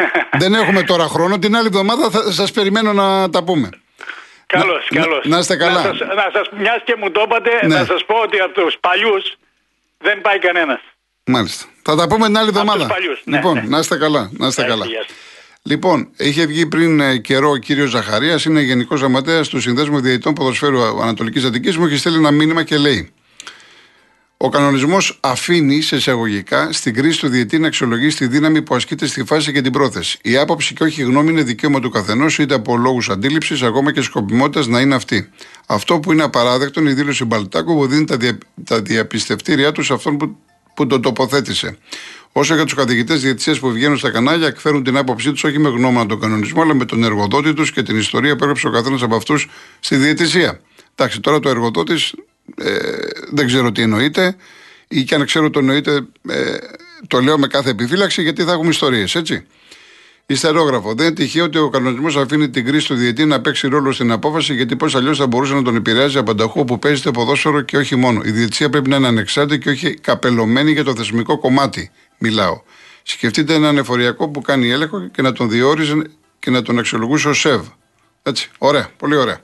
δεν 0.42 0.54
έχουμε 0.54 0.82
τώρα 0.82 1.06
χρόνο. 1.06 1.38
Την 1.38 1.56
άλλη 1.56 1.66
εβδομάδα 1.66 2.10
θα 2.10 2.32
σας 2.32 2.50
περιμένω 2.52 2.92
να 2.92 3.30
τα 3.30 3.44
πούμε. 3.44 3.68
Καλώς, 4.46 4.88
να- 4.90 5.00
καλώς. 5.00 5.24
να 5.26 5.38
είστε 5.38 5.56
καλά. 5.56 5.72
Να 5.82 5.82
σας, 5.82 5.98
να 5.98 6.30
σας, 6.32 6.48
μιας 6.58 6.82
και 6.84 6.94
μου 6.98 7.10
το 7.10 7.22
είπατε, 7.24 7.50
Ναι. 7.66 7.78
να 7.78 7.84
σας 7.84 8.04
πω 8.04 8.14
ότι 8.24 8.38
από 8.38 8.60
τους 8.60 8.76
παλιούς 8.80 9.34
δεν 9.98 10.20
πάει 10.20 10.38
κανένας. 10.38 10.80
Μάλιστα. 11.24 11.64
Θα 11.82 11.96
τα 11.96 12.06
πούμε 12.08 12.26
την 12.26 12.36
άλλη 12.38 12.48
εβδομάδα. 12.48 12.78
τους 12.78 12.88
παλιούς, 12.94 13.20
ναι, 13.24 13.36
λοιπόν, 13.36 13.54
ναι. 13.54 13.62
να 13.66 13.78
είστε 13.78 13.96
καλά. 13.96 14.30
Να 14.32 14.46
είστε 14.46 14.62
καλά. 14.62 14.86
Γεια 14.86 15.02
σας. 15.06 15.16
Λοιπόν, 15.62 16.08
είχε 16.16 16.46
βγει 16.46 16.66
πριν 16.66 17.00
ε, 17.00 17.16
καιρό 17.16 17.50
ο 17.50 17.56
κύριος 17.56 17.90
Ζαχαρίας, 17.90 18.44
είναι 18.44 18.60
γενικός 18.60 19.00
γραμματέας 19.00 19.48
του 19.48 19.60
Συνδέσμου 19.60 20.00
Διαιτητών 20.00 20.34
Ποδοσφαίρου 20.34 21.02
Ανατολικής 21.02 21.44
Αττικής. 21.44 21.76
Μου 21.76 21.84
έχεις 21.84 22.00
στείλει 22.00 22.16
ένα 22.16 22.30
μήνυμα 22.30 22.62
και 22.62 22.76
λέει: 22.76 23.12
Ο 24.44 24.48
κανονισμός 24.48 25.18
αφήνει 25.20 25.80
σε 25.80 25.96
εισαγωγικά 25.96 26.72
στην 26.72 26.94
κρίση 26.94 27.20
του 27.20 27.28
διαιτή 27.28 27.58
να 27.58 27.66
αξιολογήσει 27.66 28.16
τη 28.16 28.26
δύναμη 28.26 28.62
που 28.62 28.74
ασκείται 28.74 29.06
στη 29.06 29.24
φάση 29.24 29.52
και 29.52 29.60
την 29.60 29.72
πρόθεση. 29.72 30.18
Η 30.22 30.36
άποψη 30.36 30.74
και 30.74 30.84
όχι 30.84 31.00
η 31.00 31.04
γνώμη 31.04 31.30
είναι 31.30 31.42
δικαίωμα 31.42 31.80
του 31.80 31.90
καθενός, 31.90 32.38
είτε 32.38 32.54
από 32.54 32.76
λόγους 32.76 33.08
αντίληψης, 33.08 33.62
ακόμα 33.62 33.92
και 33.92 34.02
σκοπιμότητας 34.02 34.66
να 34.66 34.80
είναι 34.80 34.94
αυτή. 34.94 35.28
Αυτό 35.66 35.98
που 35.98 36.12
είναι 36.12 36.22
απαράδεκτο 36.22 36.80
είναι 36.80 36.90
η 36.90 36.92
δήλωση 36.92 37.24
Μπαλτάκου 37.24 37.74
που 37.74 37.86
δίνει 37.86 38.04
τα, 38.04 38.16
δια, 38.16 38.38
τα 38.64 38.82
διαπιστευτήριά 38.82 39.72
του 39.72 39.82
σε 39.82 39.92
αυτόν 39.92 40.16
που, 40.16 40.36
που 40.74 40.86
τον 40.86 41.02
τοποθέτησε. 41.02 41.78
Όσο 42.32 42.54
για 42.54 42.64
τους 42.64 42.74
καθηγητές 42.74 43.20
διαιτησίας 43.20 43.58
που 43.58 43.70
βγαίνουν 43.70 43.96
στα 43.96 44.10
κανάλια, 44.10 44.46
εκφέρουν 44.46 44.82
την 44.82 44.96
άποψή 44.96 45.30
τους 45.32 45.44
όχι 45.44 45.58
με 45.58 45.68
γνώμονα 45.68 46.06
τον 46.06 46.20
κανονισμό, 46.20 46.62
αλλά 46.62 46.74
με 46.74 46.84
τον 46.84 47.04
εργοδότη 47.04 47.54
τους 47.54 47.72
και 47.72 47.82
την 47.82 47.96
ιστορία 47.98 48.36
που 48.36 48.42
έγραψε 48.42 48.66
ο 48.66 48.70
καθένας 48.70 49.02
από 49.02 49.16
αυτούς 49.16 49.48
στη 49.80 49.96
διαιτησία. 49.96 50.60
Εντάξει, 50.94 51.20
τώρα 51.20 51.40
το 51.40 51.48
εργοδότης 51.48 52.14
ε, 52.58 52.72
δεν 53.30 53.46
ξέρω 53.46 53.72
τι 53.72 53.82
εννοείται, 53.82 54.36
ή 54.88 55.02
και 55.02 55.14
αν 55.14 55.24
ξέρω 55.24 55.50
το 55.50 55.58
εννοείται, 55.58 56.06
ε, 56.28 56.56
το 57.06 57.20
λέω 57.20 57.38
με 57.38 57.46
κάθε 57.46 57.70
επιφύλαξη, 57.70 58.22
γιατί 58.22 58.42
θα 58.42 58.52
έχουμε 58.52 58.68
ιστορίες, 58.68 59.14
έτσι. 59.14 59.46
Ιστερόγραφο. 60.26 60.94
Δεν 60.94 61.06
είναι 61.06 61.14
τυχαίο 61.14 61.44
ότι 61.44 61.58
ο 61.58 61.68
κανονισμός 61.68 62.16
αφήνει 62.16 62.50
την 62.50 62.64
κρίση 62.64 62.86
του 62.86 62.94
διαιτή 62.94 63.24
να 63.24 63.40
παίξει 63.40 63.68
ρόλο 63.68 63.92
στην 63.92 64.10
απόφαση, 64.10 64.54
γιατί 64.54 64.76
πώς 64.76 64.94
αλλιώς 64.94 65.18
θα 65.18 65.26
μπορούσε 65.26 65.54
να 65.54 65.62
τον 65.62 65.76
επηρεάζει 65.76 66.18
απανταχού 66.18 66.64
που 66.64 66.78
παίζεται 66.78 67.10
ποδόσφαιρο 67.10 67.60
και 67.60 67.76
όχι 67.76 67.96
μόνο. 67.96 68.20
Η 68.24 68.30
διαιτησία 68.30 68.70
πρέπει 68.70 68.88
να 68.88 68.96
είναι 68.96 69.06
ανεξάρτητη 69.06 69.58
και 69.58 69.70
όχι 69.70 69.94
καπελωμένη 69.94 70.72
για 70.72 70.84
το 70.84 70.94
θεσμικό 70.94 71.38
κομμάτι. 71.38 71.90
Μιλάω. 72.18 72.62
Σκεφτείτε 73.02 73.54
έναν 73.54 73.78
εφοριακό 73.78 74.28
που 74.28 74.40
κάνει 74.40 74.70
έλεγχο 74.70 75.08
και 75.08 75.22
να 75.22 75.32
τον 75.32 75.50
διόριζε 75.50 76.02
και 76.38 76.50
να 76.50 76.62
τον 76.62 76.78
αξιολογούσε 76.78 77.28
ω 77.28 77.34
ΣΕΒ. 77.34 77.66
Έτσι. 78.22 78.50
Ωραία. 78.58 78.90
Πολύ 78.96 79.16
ωραία. 79.16 79.40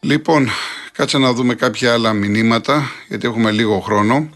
Λοιπόν, 0.00 0.48
κάτσε 0.96 1.18
να 1.18 1.32
δούμε 1.32 1.54
κάποια 1.54 1.92
άλλα 1.92 2.12
μηνύματα, 2.12 2.90
γιατί 3.08 3.26
έχουμε 3.26 3.50
λίγο 3.50 3.80
χρόνο. 3.80 4.28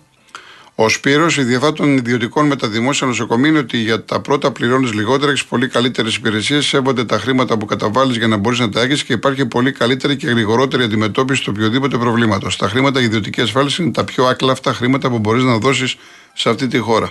Ο 0.75 0.89
Σπύρος, 0.89 1.37
η 1.37 1.43
διαφορά 1.43 1.73
των 1.73 1.97
ιδιωτικών 1.97 2.47
με 2.47 2.57
τα 2.57 2.69
δημόσια 2.69 3.07
νοσοκομεία 3.07 3.49
είναι 3.49 3.59
ότι 3.59 3.77
για 3.77 4.05
τα 4.05 4.21
πρώτα 4.21 4.51
πληρώνεις 4.51 4.93
λιγότερα, 4.93 5.31
έχεις 5.31 5.45
πολύ 5.45 5.69
καλύτερες 5.69 6.17
υπηρεσίες, 6.17 6.67
σέβονται 6.67 7.05
τα 7.05 7.19
χρήματα 7.19 7.59
που 7.59 7.65
καταβάλεις 7.65 8.17
για 8.17 8.27
να 8.27 8.37
μπορείς 8.37 8.59
να 8.59 8.69
τα 8.69 8.81
έχεις 8.81 9.05
και 9.05 9.13
υπάρχει 9.13 9.47
πολύ 9.47 9.73
καλύτερη 9.73 10.17
και 10.17 10.27
γρηγορότερη 10.27 10.83
αντιμετώπιση 10.83 11.43
του 11.43 11.53
οποιοδήποτε 11.57 11.99
προβλήματος. 11.99 12.57
Τα 12.57 12.69
χρήματα 12.69 13.01
ιδιωτική 13.01 13.41
ασφάλιση 13.41 13.83
είναι 13.83 13.93
τα 13.93 14.05
πιο 14.05 14.25
άκλαφτα 14.25 14.73
χρήματα 14.73 15.11
που 15.11 15.19
μπορείς 15.19 15.43
να 15.43 15.59
δώσεις 15.59 15.97
σε 16.33 16.49
αυτή 16.49 16.67
τη 16.67 16.79
χώρα. 16.79 17.11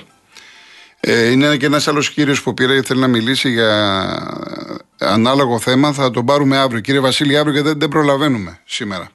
Ε, 0.99 1.29
είναι 1.29 1.57
και 1.57 1.65
ένας 1.65 1.87
άλλος 1.87 2.09
κύριος 2.09 2.41
που 2.41 2.53
πήρε 2.53 2.75
και 2.75 2.81
θέλει 2.81 2.99
να 2.99 3.07
μιλήσει 3.07 3.49
για 3.49 3.69
ανάλογο 4.99 5.59
θέμα. 5.59 5.93
Θα 5.93 6.11
τον 6.11 6.25
πάρουμε 6.25 6.57
αύριο. 6.57 6.79
Κύριε 6.79 6.99
Βασίλη, 6.99 7.37
αύριο 7.37 7.53
γιατί 7.53 7.67
δεν, 7.67 7.79
δεν 7.79 7.89
προλαβαίνουμε 7.89 8.59
σήμερα. 8.65 9.09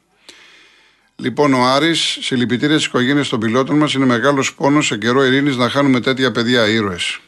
Λοιπόν, 1.17 1.55
ο 1.55 1.65
Άρης, 1.65 2.19
συλληπιτήρια 2.21 2.79
στι 2.79 2.87
οικογένειε 2.87 3.23
των 3.25 3.41
πιλότων 3.41 3.77
μας, 3.77 3.95
είναι 3.95 4.07
μεγάλος 4.07 4.55
πόνος 4.55 4.87
σε 4.87 4.97
καιρό 4.97 5.25
ειρήνης 5.25 5.57
να 5.57 5.69
χάνουμε 5.69 6.01
τέτοια 6.01 6.33
παιδιά 6.33 6.69
ήρωες. 6.69 7.21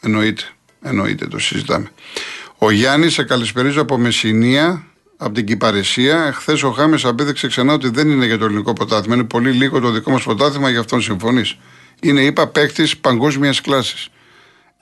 Εννοείται. 0.00 0.42
Εννοείται, 0.82 1.26
το 1.26 1.38
συζητάμε. 1.38 1.90
Ο 2.58 2.70
Γιάννης, 2.70 3.12
σε 3.12 3.22
καλησπερίζω 3.22 3.80
από 3.80 3.98
Μεσσηνία, 3.98 4.84
από 5.16 5.34
την 5.34 5.44
Κυπαρεσία. 5.44 6.32
Χθε 6.32 6.66
ο 6.66 6.70
Χάμες 6.70 7.04
απέδειξε 7.04 7.46
ξανά 7.46 7.72
ότι 7.72 7.88
δεν 7.88 8.10
είναι 8.10 8.26
για 8.26 8.38
το 8.38 8.44
ελληνικό 8.44 8.72
πρωτάθλημα. 8.72 9.14
Είναι 9.14 9.24
πολύ 9.24 9.50
λίγο 9.50 9.80
το 9.80 9.90
δικό 9.90 10.10
μας 10.10 10.22
πρωτάθλημα, 10.22 10.70
γι' 10.70 10.76
αυτόν 10.76 11.02
συμφωνείς. 11.02 11.56
Είναι, 12.00 12.20
είπα, 12.20 12.46
παίκτης 12.46 12.96
παγκόσμιας 12.96 13.60
κλάσης. 13.60 14.08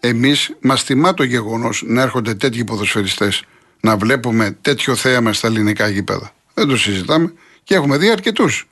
Εμείς 0.00 0.56
μας 0.60 0.84
τιμά 0.84 1.14
το 1.14 1.22
γεγονός 1.22 1.82
να 1.86 2.02
έρχονται 2.02 2.34
τέτοιοι 2.34 2.64
ποδοσφαιριστές, 2.64 3.42
να 3.80 3.96
βλέπουμε 3.96 4.56
τέτοιο 4.60 4.94
θέαμα 4.94 5.32
στα 5.32 5.46
ελληνικά 5.46 5.88
γήπεδα. 5.88 6.34
Δεν 6.54 6.68
το 6.68 6.76
συζητάμε 6.76 7.32
και 7.64 7.74
έχουμε 7.74 7.96
δει 7.96 8.10
αρκετούς. 8.10 8.66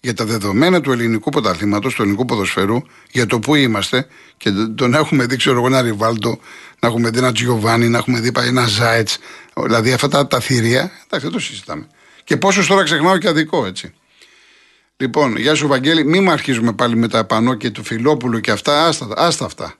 Για 0.00 0.14
τα 0.14 0.24
δεδομένα 0.24 0.80
του 0.80 0.92
ελληνικού 0.92 1.30
πρωταθλήματος, 1.30 1.94
του 1.94 2.02
ελληνικού 2.02 2.24
ποδοσφαίρου, 2.24 2.82
για 3.10 3.26
το 3.26 3.38
που 3.38 3.54
είμαστε 3.54 4.06
και 4.36 4.50
τον 4.50 4.94
έχουμε 4.94 5.26
δει, 5.26 5.36
ξέρω 5.36 5.56
εγώ, 5.56 5.66
ένα 5.66 5.82
Ριβάλτο, 5.82 6.38
να 6.80 6.88
έχουμε 6.88 7.10
δει 7.10 7.18
ένα 7.18 7.32
Τζιοβάνι, 7.32 7.88
να 7.88 7.98
έχουμε 7.98 8.20
δει 8.20 8.32
πάει 8.32 8.48
ένα 8.48 8.66
Ζάετ. 8.66 9.08
Δηλαδή 9.54 9.92
αυτά 9.92 10.08
τα, 10.08 10.26
τα 10.26 10.40
θηρία, 10.40 10.80
εντάξει, 10.80 11.26
δεν 11.26 11.30
το 11.30 11.38
συζητάμε. 11.38 11.86
Και 12.24 12.36
πόσο 12.36 12.66
τώρα 12.66 12.82
ξεχνάω 12.82 13.18
και 13.18 13.28
αδικό, 13.28 13.66
έτσι. 13.66 13.94
Λοιπόν, 14.96 15.36
γεια 15.36 15.54
σου 15.54 15.66
Βαγγέλη, 15.66 16.04
μην 16.04 16.22
με 16.22 16.32
αρχίζουμε 16.32 16.72
πάλι 16.72 16.96
με 16.96 17.08
τα 17.08 17.24
πανό 17.24 17.54
και 17.54 17.70
του 17.70 17.84
Φιλόπουλου 17.84 18.40
και 18.40 18.50
αυτά, 18.50 18.86
άστα, 18.86 19.08
άστα 19.16 19.44
αυτά. 19.44 19.74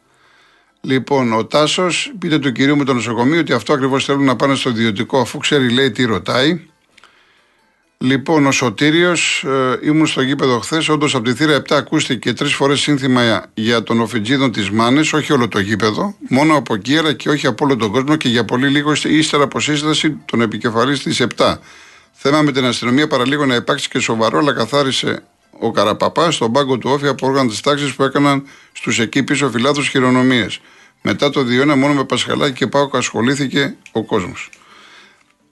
Λοιπόν, 0.80 1.32
ο 1.32 1.46
Τάσος, 1.46 2.12
πείτε 2.18 2.38
του 2.38 2.52
κυρίου 2.52 2.76
με 2.76 2.84
το 2.84 2.94
νοσοκομείο 2.94 3.40
ότι 3.40 3.52
αυτό 3.52 3.72
ακριβώς 3.72 4.04
θέλουν 4.04 4.24
να 4.24 4.36
πάνε 4.36 4.54
στο 4.54 4.70
ιδιωτικό, 4.70 5.20
αφού 5.20 5.38
ξέρει, 5.38 5.70
λέει, 5.70 5.90
τι 5.90 6.04
ρωτάει. 6.04 6.66
Λοιπόν, 7.98 8.46
ο 8.46 8.50
Σωτήριος, 8.52 9.44
ε, 9.44 9.78
ήμουν 9.82 10.06
στο 10.06 10.22
γήπεδο 10.22 10.58
χθες. 10.58 10.88
Όντως 10.88 11.14
από 11.14 11.24
τη 11.24 11.34
θύρα 11.34 11.54
7 11.54 11.76
ακούστηκε 11.76 12.32
τρεις 12.32 12.54
φορές 12.54 12.80
σύνθημα 12.80 13.46
για 13.54 13.82
τον 13.82 14.00
Οφιτζίδων 14.00 14.52
της 14.52 14.70
Μάνε, 14.70 15.00
όχι 15.00 15.32
όλο 15.32 15.48
το 15.48 15.58
γήπεδο, 15.58 16.14
μόνο 16.28 16.56
από 16.56 16.74
εκεί, 16.74 16.96
αλλά 16.96 17.12
και 17.12 17.28
όχι 17.28 17.46
από 17.46 17.64
όλο 17.64 17.76
τον 17.76 17.90
κόσμο 17.90 18.16
και 18.16 18.28
για 18.28 18.44
πολύ 18.44 18.68
λίγο 18.68 18.92
ύστερα 19.04 19.42
από 19.42 19.60
σύσταση 19.60 20.16
τον 20.24 20.40
επικεφαλής 20.40 21.02
της 21.02 21.20
7. 21.36 21.58
Θέμα 22.12 22.42
με 22.42 22.52
την 22.52 22.64
αστυνομία 22.64 23.06
παραλίγο 23.06 23.46
να 23.46 23.54
υπάρξει 23.54 23.88
και 23.88 23.98
σοβαρό, 23.98 24.38
αλλά 24.38 24.52
καθάρισε 24.52 25.22
ο 25.58 25.70
Καραπαπά 25.70 26.30
στον 26.30 26.52
πάγκο 26.52 26.78
του 26.78 26.90
Όφη 26.90 27.06
από 27.06 27.26
όργανα 27.26 27.48
της 27.48 27.60
τάξης 27.60 27.94
που 27.94 28.02
έκαναν 28.02 28.46
στους 28.72 28.98
εκεί 28.98 29.22
πίσω 29.22 29.50
φυλάδους 29.50 29.88
χειρονομίες. 29.88 30.60
Μετά 31.02 31.30
το 31.30 31.40
2 31.40 31.76
μόνο 31.76 31.94
με 31.94 32.04
Πασχαλάκη 32.04 32.52
και 32.52 32.66
Πάοκ 32.66 32.96
ασχολήθηκε 32.96 33.76
ο 33.92 34.04
κόσμος. 34.04 34.50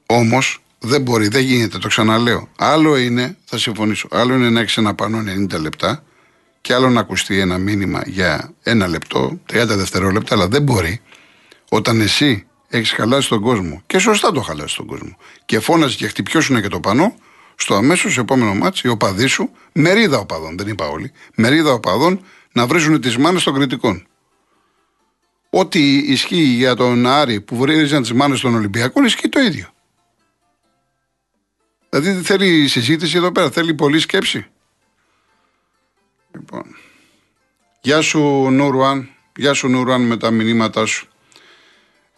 Όμως 0.06 0.63
δεν 0.84 1.02
μπορεί, 1.02 1.28
δεν 1.28 1.42
γίνεται, 1.42 1.78
το 1.78 1.88
ξαναλέω. 1.88 2.48
Άλλο 2.58 2.96
είναι, 2.96 3.36
θα 3.44 3.58
συμφωνήσω, 3.58 4.08
άλλο 4.10 4.34
είναι 4.34 4.50
να 4.50 4.60
έχεις 4.60 4.76
ένα 4.76 4.94
πανό 4.94 5.22
90 5.52 5.60
λεπτά 5.60 6.04
και 6.60 6.74
άλλο 6.74 6.90
να 6.90 7.00
ακουστεί 7.00 7.38
ένα 7.38 7.58
μήνυμα 7.58 8.02
για 8.06 8.54
ένα 8.62 8.86
λεπτό, 8.86 9.40
30 9.52 9.64
δευτερόλεπτα, 9.66 10.34
αλλά 10.34 10.48
δεν 10.48 10.62
μπορεί 10.62 11.00
όταν 11.68 12.00
εσύ 12.00 12.46
έχεις 12.68 12.92
χαλάσει 12.92 13.28
τον 13.28 13.40
κόσμο 13.40 13.82
και 13.86 13.98
σωστά 13.98 14.32
το 14.32 14.40
χαλάσεις 14.40 14.76
τον 14.76 14.86
κόσμο 14.86 15.16
και 15.44 15.60
φώναζες 15.60 15.96
και 15.96 16.06
χτυπιώσουν 16.06 16.62
και 16.62 16.68
το 16.68 16.80
πανό, 16.80 17.14
στο 17.54 17.74
αμέσως 17.74 18.18
επόμενο 18.18 18.54
μάτσο 18.54 18.88
οι 18.88 18.90
οπαδοί 18.90 19.26
σου, 19.26 19.50
μερίδα 19.72 20.18
οπαδών, 20.18 20.56
δεν 20.56 20.68
είπα 20.68 20.88
όλοι, 20.88 21.12
μερίδα 21.34 21.72
οπαδών 21.72 22.20
να 22.52 22.66
βρίζουν 22.66 23.00
τις 23.00 23.16
μάνες 23.16 23.42
των 23.42 23.54
κριτικών. 23.54 24.06
Ό,τι 25.50 25.96
ισχύει 25.96 26.42
για 26.42 26.74
τον 26.74 27.06
Άρη 27.06 27.40
που 27.40 27.56
βρίζαν 27.56 28.02
τις 28.02 28.12
μάνες 28.12 28.40
των 28.40 28.54
Ολυμπιακών 28.54 29.04
ισχύει 29.04 29.28
το 29.28 29.40
ίδιο. 29.40 29.73
Δηλαδή 32.00 32.22
θέλει 32.22 32.68
συζήτηση 32.68 33.16
εδώ 33.16 33.32
πέρα, 33.32 33.50
θέλει 33.50 33.74
πολλή 33.74 33.98
σκέψη. 33.98 34.46
Λοιπόν. 36.34 36.62
Γεια 37.80 38.00
σου 38.00 38.20
Νουρουάν, 38.50 39.08
γεια 39.36 39.52
σου 39.52 39.68
Νουρουάν 39.68 40.02
με 40.02 40.16
τα 40.16 40.30
μηνύματά 40.30 40.86
σου. 40.86 41.08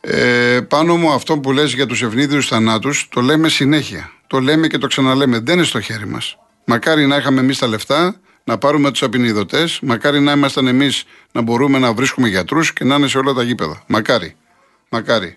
Ε, 0.00 0.60
πάνω 0.68 0.96
μου 0.96 1.12
αυτό 1.12 1.38
που 1.38 1.52
λες 1.52 1.72
για 1.72 1.86
τους 1.86 2.02
ευνίδιους 2.02 2.48
θανάτους 2.48 3.08
το 3.10 3.20
λέμε 3.20 3.48
συνέχεια. 3.48 4.12
Το 4.26 4.40
λέμε 4.40 4.66
και 4.66 4.78
το 4.78 4.86
ξαναλέμε. 4.86 5.38
Δεν 5.38 5.54
είναι 5.56 5.64
στο 5.64 5.80
χέρι 5.80 6.06
μας. 6.06 6.38
Μακάρι 6.64 7.06
να 7.06 7.16
είχαμε 7.16 7.40
εμείς 7.40 7.58
τα 7.58 7.66
λεφτά, 7.66 8.20
να 8.44 8.58
πάρουμε 8.58 8.90
τους 8.90 9.02
απεινιδωτές, 9.02 9.80
μακάρι 9.80 10.20
να 10.20 10.32
ήμασταν 10.32 10.66
εμείς 10.66 11.04
να 11.32 11.40
μπορούμε 11.40 11.78
να 11.78 11.92
βρίσκουμε 11.92 12.28
γιατρούς 12.28 12.72
και 12.72 12.84
να 12.84 12.94
είναι 12.94 13.08
σε 13.08 13.18
όλα 13.18 13.32
τα 13.32 13.42
γήπεδα. 13.42 13.82
Μακάρι. 13.86 14.36
Μακάρι. 14.88 15.36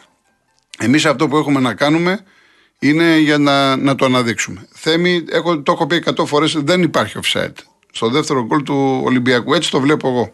Εμείς 0.78 1.06
αυτό 1.06 1.28
που 1.28 1.38
έχουμε 1.38 1.60
να 1.60 1.73
κάνουμε 1.73 2.23
είναι 2.80 3.18
για 3.18 3.38
να, 3.38 3.76
να 3.76 3.96
το 3.96 4.06
αναδείξουμε. 4.06 4.68
Θέμη, 4.72 5.26
έχω, 5.30 5.62
το 5.62 5.72
έχω 5.72 5.88
πει 5.88 6.04
100 6.06 6.26
φορές, 6.26 6.54
δεν 6.54 6.82
υπάρχει 6.82 7.20
offside. 7.24 7.54
Στο 7.92 8.10
δεύτερο 8.10 8.46
γκολ 8.46 8.63
του 8.63 9.02
Ολυμπιακού. 9.04 9.54
Έτσι 9.54 9.72
το 9.72 9.80
βλέπω 9.80 10.08
εγώ. 10.08 10.34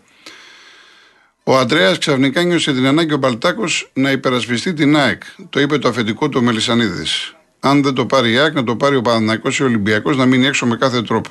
Ο 1.44 1.58
Αντρέας 1.58 1.98
ξαφνικά 1.98 2.44
νιώσε 2.44 2.74
την 2.74 2.86
ανάγκη 2.86 3.14
ο 3.14 3.18
Μπαλτάκος 3.18 3.92
να 3.94 4.12
υπερασπιστεί 4.12 4.74
την 4.74 4.98
ΑΕΚ. 4.98 5.24
Το 5.50 5.60
είπε 5.60 5.78
το 5.78 5.88
αφεντικό 5.88 6.30
του 6.30 6.44
Μελισανίδης. 6.44 7.36
Αν 7.60 7.84
δεν 7.84 7.94
το 7.94 8.06
πάρει 8.06 8.32
η 8.32 8.38
ΑΕΚ, 8.38 8.54
να 8.54 8.64
το 8.64 8.76
πάρει 8.76 8.96
ο 8.96 9.02
Παναναναϊκό 9.02 9.50
ή 9.50 9.64
ο 9.64 9.66
Ολυμπιακός 9.66 10.18
να 10.18 10.26
μείνει 10.26 10.46
έξω 10.46 10.66
με 10.66 10.76
κάθε 10.76 11.02
τρόπο. 11.02 11.30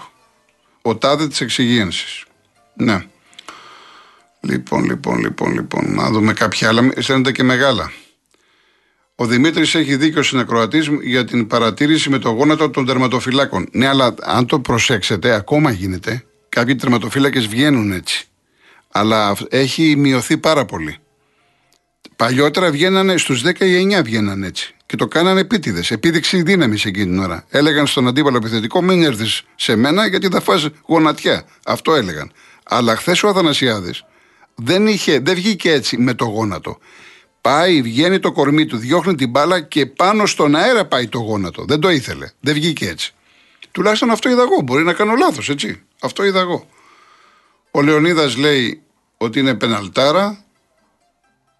Ο 0.83 0.97
τάδε 0.97 1.29
της 1.29 1.41
εξυγίανσης. 1.41 2.25
Ναι. 2.75 3.05
Λοιπόν, 4.41 4.85
λοιπόν, 4.85 5.19
λοιπόν, 5.19 5.53
λοιπόν. 5.53 5.95
Να 5.95 6.11
δούμε 6.11 6.33
κάποια 6.33 6.69
άλλα. 6.69 6.93
Στέλνετε 6.97 7.33
και 7.33 7.43
μεγάλα. 7.43 7.93
Ο 9.17 9.27
Δημήτρης 9.27 9.75
έχει 9.75 9.97
δίκιο 9.97 10.23
στην 10.23 10.39
ακροατής 10.39 10.91
για 11.03 11.25
την 11.25 11.47
παρατήρηση 11.47 12.11
με 12.11 12.19
το 12.19 12.31
γόνατο 12.31 12.71
των 12.71 12.87
τερματοφυλάκων. 12.87 13.69
Ναι, 13.73 13.89
αλλά 13.89 14.15
αν 14.23 14.47
το 14.47 14.61
προσέξετε, 14.61 15.35
ακόμα 15.35 15.71
γίνεται. 15.71 16.25
Κάποιοι 16.49 16.77
τερματοφύλακες 16.77 17.47
βγαίνουν 17.47 17.93
έτσι. 17.93 18.27
Αλλά 18.91 19.37
έχει 19.49 19.97
μειωθεί 19.97 20.39
πάρα 20.39 20.65
πολύ. 20.65 20.97
Παλιότερα 22.17 22.71
βγαίνανε 22.71 23.17
στους 23.17 23.43
10 23.43 23.61
ή 23.61 23.97
9 23.99 24.03
βγαίναν 24.03 24.43
έτσι. 24.43 24.75
Και 24.87 24.97
το 24.97 25.07
κάνανε 25.07 25.41
επίτηδες. 25.41 25.91
Επίδειξη 25.91 26.43
δύναμης 26.43 26.85
εκείνη 26.85 27.07
την 27.07 27.19
ώρα. 27.19 27.45
Έλεγαν 27.49 27.87
στον 27.87 28.09
αντίπαλο 28.09 28.37
επιθετικό: 28.37 28.83
Μην 28.83 29.03
έρθεις 29.03 29.43
σε 29.55 29.77
μένα 29.77 30.07
γιατί 30.07 30.29
θα 30.29 30.41
φας 30.41 30.69
γονατιά. 30.87 31.45
Αυτό 31.67 31.95
έλεγαν. 31.95 32.33
Αλλά 32.65 32.97
χθες 32.97 33.23
ο 33.23 33.29
Αθανασιάδης 33.29 34.05
δεν, 34.55 34.87
είχε, 34.87 35.19
δεν 35.19 35.35
βγήκε 35.35 35.73
έτσι 35.73 35.97
με 35.97 36.15
το 36.15 36.25
γόνατο. 36.25 36.79
Πάει, 37.45 37.83
βγαίνει 37.83 38.19
το 38.19 38.33
κορμί 38.33 38.67
του, 38.67 38.77
διώχνει 38.77 39.15
την 39.15 39.31
μπάλα 39.31 39.61
και 39.61 39.87
πάνω 39.87 40.27
στον 40.27 40.55
αέρα 40.55 40.85
πάει 40.85 41.09
το 41.09 41.19
γόνατο. 41.19 41.65
Δεν 41.65 41.81
το 41.81 41.91
ήθελε. 41.91 42.31
Δεν 42.41 42.55
βγήκε 42.55 42.89
έτσι. 42.89 43.15
Τουλάχιστον 43.71 44.11
αυτό 44.11 44.31
είδα 44.31 44.43
εγώ. 44.43 44.61
Μπορεί 44.61 44.85
να 44.85 44.93
κάνω 44.93 45.15
λάθος, 45.15 45.49
έτσι. 45.49 45.83
Αυτό 46.01 46.25
είδα 46.25 46.41
εγώ. 46.41 46.69
Ο 47.71 47.83
Λεωνίδας 47.83 48.37
λέει 48.37 48.83
ότι 49.17 49.39
είναι 49.39 49.55
πεναλτάρα. 49.55 50.45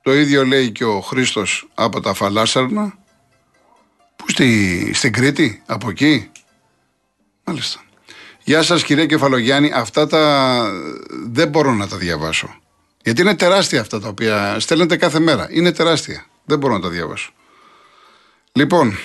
Το 0.03 0.15
ίδιο 0.15 0.45
λέει 0.45 0.71
και 0.71 0.85
ο 0.85 1.01
Χρήστος 1.01 1.69
από 1.75 2.01
τα 2.01 2.15
Φαλάσσαρνα. 2.15 2.99
Πού 4.17 4.31
στη, 4.31 4.91
στην 4.95 5.13
Κρήτη, 5.13 5.63
από 5.67 5.91
εκεί. 5.91 6.31
Μάλιστα. 7.45 7.81
Γεια 8.45 8.63
σας 8.63 8.85
κύριε 8.85 9.07
Κεφαλογιάννη, 9.07 9.73
αυτά 9.75 10.07
τα 10.07 10.65
δεν 11.11 11.49
μπορώ 11.49 11.73
να 11.75 11.89
τα 11.89 11.97
διαβάσω. 11.97 12.59
Γιατί 13.05 13.21
είναι 13.21 13.35
τεράστια 13.35 13.81
αυτά 13.81 14.01
τα 14.01 14.09
οποία 14.09 14.61
στέλνετε 14.61 14.97
κάθε 14.97 15.19
μέρα. 15.19 15.49
Είναι 15.51 15.73
τεράστια. 15.73 16.27
Δεν 16.45 16.59
μπορώ 16.59 16.75
να 16.75 16.81
τα 16.81 16.89
διαβάσω. 16.89 17.33
Λοιπόν, 18.53 18.97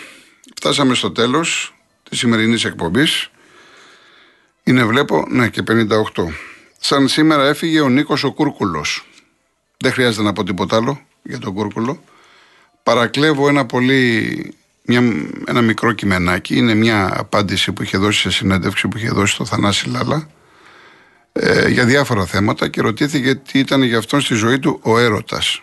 φτάσαμε 0.56 0.94
στο 0.94 1.12
τέλος 1.12 1.76
της 2.10 2.20
σημερινής 2.20 2.66
εκπομπής. 2.66 3.30
Είναι 4.64 4.84
βλέπω, 4.84 5.26
ναι 5.30 5.50
και 5.50 5.64
58. 5.68 6.34
Σαν 6.80 7.08
σήμερα 7.08 7.48
έφυγε 7.48 7.82
ο 7.82 7.90
Νίκος 7.90 8.24
ο 8.24 8.32
Κούρκουλος. 8.32 9.06
Δεν 9.78 9.92
χρειάζεται 9.92 10.24
να 10.24 10.34
πω 10.34 10.44
τίποτα 10.44 10.76
άλλο 10.76 11.02
για 11.24 11.40
τον 11.40 11.54
Κούρκουλο. 11.54 12.04
Παρακλέβω 12.84 13.48
ένα 13.48 13.66
πολύ 13.66 14.54
μια, 14.84 15.04
ένα 15.46 15.62
μικρό 15.62 15.92
κειμενάκι. 15.92 16.58
Είναι 16.58 16.74
μια 16.74 17.14
απάντηση 17.20 17.72
που 17.72 17.84
είχε 17.84 17.98
δώσει 17.98 18.20
σε 18.20 18.32
συνέντευξη 18.32 18.88
που 18.88 18.98
είχε 18.98 19.10
δώσει 19.10 19.34
στο 19.34 19.46
Θανάση 19.46 19.90
Λάλα 19.90 20.30
ε, 21.41 21.67
για 21.69 21.86
διάφορα 21.86 22.25
θέματα 22.25 22.67
και 22.67 22.82
ρωτήθηκε 22.82 23.36
τι 23.36 23.60
ήταν 23.60 23.84
για 23.84 23.97
αυτόν 23.97 24.21
στη 24.21 24.34
ζωή 24.34 24.60
του 24.60 24.80
ο 24.84 24.99
έρωτας. 24.99 25.62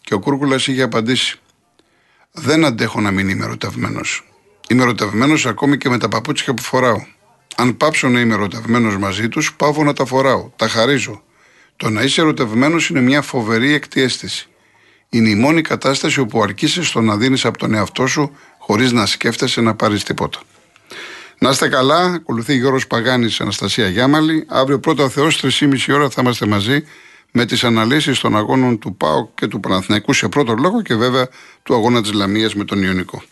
Και 0.00 0.14
ο 0.14 0.18
Κούρκουλας 0.18 0.66
είχε 0.66 0.82
απαντήσει: 0.82 1.38
Δεν 2.32 2.64
αντέχω 2.64 3.00
να 3.00 3.10
μην 3.10 3.28
είμαι 3.28 3.44
ερωτευμένος. 3.44 4.24
Είμαι 4.68 4.82
ερωτευμένος 4.82 5.46
ακόμη 5.46 5.78
και 5.78 5.88
με 5.88 5.98
τα 5.98 6.08
παπούτσια 6.08 6.54
που 6.54 6.62
φοράω. 6.62 7.06
Αν 7.56 7.76
πάψω 7.76 8.08
να 8.08 8.20
είμαι 8.20 8.34
ερωτευμένος 8.34 8.96
μαζί 8.96 9.28
τους, 9.28 9.54
πάω 9.54 9.84
να 9.84 9.92
τα 9.92 10.04
φοράω. 10.04 10.50
Τα 10.56 10.68
χαρίζω. 10.68 11.22
Το 11.76 11.90
να 11.90 12.02
είσαι 12.02 12.20
ερωτευμένος 12.20 12.88
είναι 12.88 13.00
μια 13.00 13.22
φοβερή 13.22 13.72
εκτιέστηση. 13.72 14.48
Είναι 15.08 15.28
η 15.28 15.34
μόνη 15.34 15.62
κατάσταση 15.62 16.20
όπου 16.20 16.42
αρκείσαι 16.42 16.82
στο 16.82 17.00
να 17.00 17.16
δίνεις 17.16 17.44
από 17.44 17.58
τον 17.58 17.74
εαυτό 17.74 18.06
σου 18.06 18.36
χωρίς 18.58 18.92
να 18.92 19.06
σκέφτεσαι 19.06 19.60
να 19.60 19.74
πάρεις 19.74 20.04
τίποτα. 20.04 20.40
Να 21.38 21.50
είστε 21.50 21.68
καλά. 21.68 22.00
Ακολουθεί 22.00 22.56
Γιώργος 22.56 22.86
Παγάνης, 22.86 23.40
Αναστασία 23.40 23.88
Γιάμαλη. 23.88 24.44
Αύριο 24.48 24.78
πρώτα 24.78 25.04
ο 25.04 25.08
Θεός, 25.08 25.36
3,5 25.36 25.92
ώρα 25.92 26.10
θα 26.10 26.22
είμαστε 26.22 26.46
μαζί 26.46 26.84
με 27.30 27.44
τις 27.44 27.64
αναλύσεις 27.64 28.20
των 28.20 28.36
αγώνων 28.36 28.78
του 28.78 28.96
ΠΑΟ 28.96 29.28
και 29.34 29.46
του 29.46 29.60
Παναθηναϊκού 29.60 30.12
σε 30.12 30.28
πρώτο 30.28 30.54
λόγο 30.54 30.82
και 30.82 30.94
βέβαια 30.94 31.28
του 31.62 31.74
αγώνα 31.74 32.02
της 32.02 32.12
Λαμίας 32.12 32.54
με 32.54 32.64
τον 32.64 32.82
Ιωνικό. 32.82 33.22